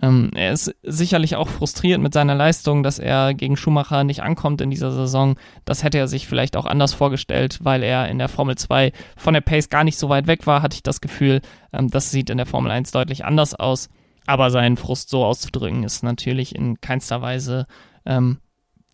Ähm, 0.00 0.30
er 0.34 0.52
ist 0.52 0.74
sicherlich 0.82 1.36
auch 1.36 1.48
frustriert 1.48 2.00
mit 2.00 2.14
seiner 2.14 2.34
Leistung, 2.34 2.82
dass 2.82 2.98
er 2.98 3.34
gegen 3.34 3.56
Schumacher 3.56 4.04
nicht 4.04 4.22
ankommt 4.22 4.60
in 4.60 4.70
dieser 4.70 4.92
Saison. 4.92 5.36
Das 5.64 5.82
hätte 5.82 5.98
er 5.98 6.08
sich 6.08 6.26
vielleicht 6.26 6.56
auch 6.56 6.66
anders 6.66 6.94
vorgestellt, 6.94 7.58
weil 7.62 7.82
er 7.82 8.08
in 8.08 8.18
der 8.18 8.28
Formel 8.28 8.56
2 8.56 8.92
von 9.16 9.34
der 9.34 9.40
Pace 9.40 9.68
gar 9.68 9.84
nicht 9.84 9.98
so 9.98 10.08
weit 10.08 10.26
weg 10.26 10.46
war, 10.46 10.62
hatte 10.62 10.76
ich 10.76 10.82
das 10.82 11.00
Gefühl. 11.00 11.40
Ähm, 11.72 11.90
das 11.90 12.10
sieht 12.10 12.30
in 12.30 12.38
der 12.38 12.46
Formel 12.46 12.70
1 12.70 12.92
deutlich 12.92 13.24
anders 13.24 13.54
aus. 13.54 13.88
Aber 14.30 14.52
seinen 14.52 14.76
Frust 14.76 15.10
so 15.10 15.24
auszudrücken, 15.24 15.82
ist 15.82 16.04
natürlich 16.04 16.54
in 16.54 16.80
keinster 16.80 17.20
Weise 17.20 17.66
ähm, 18.06 18.38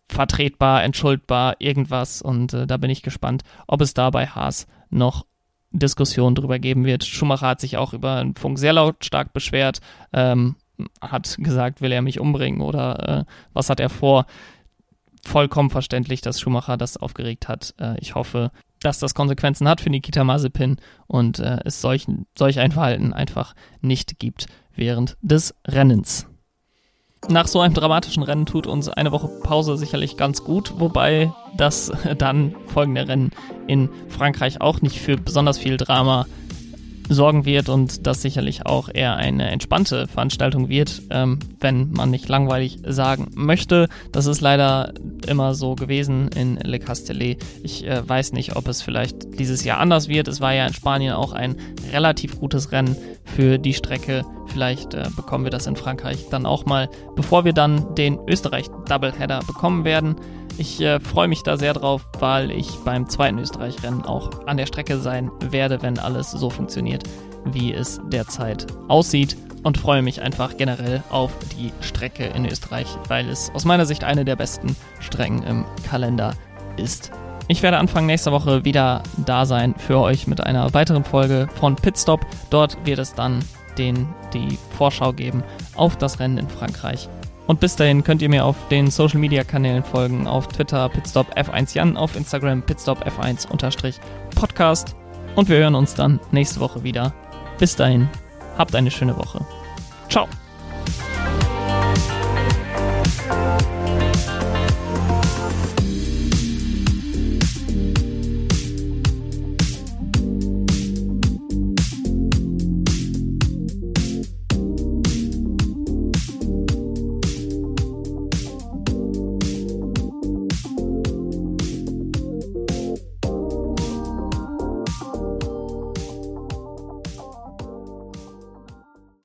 vertretbar, 0.09 0.83
entschuldbar, 0.83 1.57
irgendwas. 1.59 2.23
Und 2.23 2.53
äh, 2.53 2.65
da 2.65 2.77
bin 2.77 2.89
ich 2.89 3.03
gespannt, 3.03 3.43
ob 3.67 3.81
es 3.81 3.93
da 3.93 4.09
bei 4.09 4.25
Haas 4.25 4.65
noch 4.89 5.27
Diskussionen 5.69 6.33
drüber 6.33 6.57
geben 6.57 6.85
wird. 6.85 7.03
Schumacher 7.05 7.49
hat 7.49 7.61
sich 7.61 7.77
auch 7.77 7.93
über 7.93 8.19
den 8.19 8.33
Funk 8.33 8.57
sehr 8.57 8.73
lautstark 8.73 9.31
beschwert. 9.31 9.79
Ähm, 10.11 10.55
hat 11.01 11.37
gesagt, 11.39 11.81
will 11.81 11.91
er 11.91 12.01
mich 12.01 12.19
umbringen 12.19 12.61
oder 12.61 13.19
äh, 13.19 13.31
was 13.53 13.69
hat 13.69 13.79
er 13.79 13.89
vor? 13.89 14.25
Vollkommen 15.23 15.69
verständlich, 15.69 16.21
dass 16.21 16.41
Schumacher 16.41 16.77
das 16.77 16.97
aufgeregt 16.97 17.47
hat. 17.47 17.75
Äh, 17.79 17.99
ich 17.99 18.15
hoffe, 18.15 18.49
dass 18.79 18.97
das 18.97 19.13
Konsequenzen 19.13 19.69
hat 19.69 19.81
für 19.81 19.91
Nikita 19.91 20.23
Mazepin 20.23 20.77
und 21.05 21.37
äh, 21.37 21.59
es 21.63 21.79
solchen, 21.79 22.25
solch 22.35 22.59
ein 22.59 22.71
Verhalten 22.71 23.13
einfach 23.13 23.53
nicht 23.81 24.17
gibt 24.17 24.47
während 24.77 25.17
des 25.21 25.53
Rennens. 25.67 26.27
Nach 27.29 27.47
so 27.47 27.59
einem 27.59 27.73
dramatischen 27.73 28.23
Rennen 28.23 28.45
tut 28.45 28.67
uns 28.67 28.87
eine 28.87 29.11
Woche 29.11 29.27
Pause 29.43 29.75
sicherlich 29.75 30.15
ganz 30.15 30.43
gut, 30.43 30.79
wobei 30.79 31.33
das 31.57 31.91
dann 32.17 32.55
folgende 32.67 33.07
Rennen 33.07 33.31
in 33.67 33.89
Frankreich 34.07 34.61
auch 34.61 34.81
nicht 34.81 34.99
für 34.99 35.17
besonders 35.17 35.57
viel 35.57 35.77
Drama 35.77 36.25
sorgen 37.09 37.45
wird 37.45 37.69
und 37.69 38.05
das 38.05 38.21
sicherlich 38.21 38.65
auch 38.65 38.89
eher 38.93 39.15
eine 39.15 39.49
entspannte 39.49 40.07
Veranstaltung 40.07 40.69
wird, 40.69 41.01
ähm, 41.09 41.39
wenn 41.59 41.91
man 41.91 42.09
nicht 42.09 42.27
langweilig 42.27 42.79
sagen 42.85 43.27
möchte. 43.33 43.87
Das 44.11 44.25
ist 44.25 44.41
leider 44.41 44.93
immer 45.27 45.53
so 45.53 45.75
gewesen 45.75 46.29
in 46.35 46.57
Le 46.57 46.79
Castellet. 46.79 47.43
Ich 47.63 47.85
äh, 47.85 48.07
weiß 48.07 48.33
nicht, 48.33 48.55
ob 48.55 48.67
es 48.67 48.81
vielleicht 48.81 49.39
dieses 49.39 49.63
Jahr 49.63 49.79
anders 49.79 50.07
wird. 50.07 50.27
Es 50.27 50.41
war 50.41 50.53
ja 50.53 50.67
in 50.67 50.73
Spanien 50.73 51.13
auch 51.13 51.33
ein 51.33 51.55
relativ 51.91 52.39
gutes 52.39 52.71
Rennen 52.71 52.95
für 53.23 53.57
die 53.57 53.73
Strecke. 53.73 54.25
Vielleicht 54.47 54.93
äh, 54.93 55.05
bekommen 55.15 55.43
wir 55.43 55.51
das 55.51 55.67
in 55.67 55.75
Frankreich 55.75 56.27
dann 56.29 56.45
auch 56.45 56.65
mal, 56.65 56.89
bevor 57.15 57.45
wir 57.45 57.53
dann 57.53 57.95
den 57.95 58.19
Österreich-Doubleheader 58.27 59.41
bekommen 59.45 59.85
werden. 59.85 60.15
Ich 60.57 60.81
äh, 60.81 60.99
freue 60.99 61.27
mich 61.27 61.43
da 61.43 61.55
sehr 61.55 61.73
drauf, 61.73 62.07
weil 62.19 62.49
ich 62.49 62.67
beim 62.83 63.07
zweiten 63.07 63.37
Österreich-Rennen 63.37 64.03
auch 64.03 64.47
an 64.47 64.57
der 64.57 64.65
Strecke 64.65 64.97
sein 64.97 65.29
werde, 65.39 65.81
wenn 65.83 65.99
alles 65.99 66.31
so 66.31 66.49
funktioniert, 66.49 67.03
wie 67.45 67.73
es 67.73 68.01
derzeit 68.11 68.65
aussieht. 68.87 69.37
Und 69.63 69.77
freue 69.77 70.01
mich 70.01 70.21
einfach 70.21 70.55
generell 70.55 71.03
auf 71.09 71.31
die 71.57 71.71
Strecke 71.81 72.25
in 72.25 72.45
Österreich, 72.45 72.87
weil 73.07 73.27
es 73.27 73.51
aus 73.53 73.65
meiner 73.65 73.85
Sicht 73.85 74.03
eine 74.03 74.23
der 74.23 74.35
besten 74.35 74.75
Strecken 74.99 75.43
im 75.43 75.65
Kalender 75.87 76.33
ist. 76.77 77.11
Ich 77.49 77.63
werde 77.63 77.77
Anfang 77.77 78.05
nächster 78.05 78.31
Woche 78.31 78.65
wieder 78.65 79.03
da 79.25 79.45
sein 79.45 79.75
für 79.77 79.99
euch 79.99 80.25
mit 80.25 80.41
einer 80.41 80.73
weiteren 80.73 81.03
Folge 81.03 81.47
von 81.55 81.75
Pitstop. 81.75 82.25
Dort 82.49 82.77
wird 82.85 82.99
es 82.99 83.13
dann 83.13 83.43
den, 83.77 84.07
die 84.33 84.57
Vorschau 84.77 85.13
geben 85.13 85.43
auf 85.75 85.97
das 85.97 86.19
Rennen 86.19 86.37
in 86.37 86.49
Frankreich. 86.49 87.09
Und 87.47 87.61
bis 87.61 87.75
dahin 87.75 88.03
könnt 88.03 88.21
ihr 88.21 88.29
mir 88.29 88.45
auf 88.45 88.55
den 88.69 88.91
Social 88.91 89.19
Media 89.19 89.43
Kanälen 89.43 89.83
folgen, 89.83 90.27
auf 90.27 90.47
Twitter 90.47 90.89
Pitstop 90.89 91.35
F1 91.37 91.73
Jan, 91.75 91.97
auf 91.97 92.15
Instagram 92.15 92.61
Pitstop 92.61 93.05
F1 93.07 93.47
Podcast. 94.35 94.95
Und 95.35 95.49
wir 95.49 95.57
hören 95.57 95.75
uns 95.75 95.95
dann 95.95 96.19
nächste 96.31 96.59
Woche 96.59 96.83
wieder. 96.83 97.13
Bis 97.57 97.75
dahin, 97.75 98.09
habt 98.57 98.75
eine 98.75 98.91
schöne 98.91 99.17
Woche. 99.17 99.45
Ciao. 100.09 100.27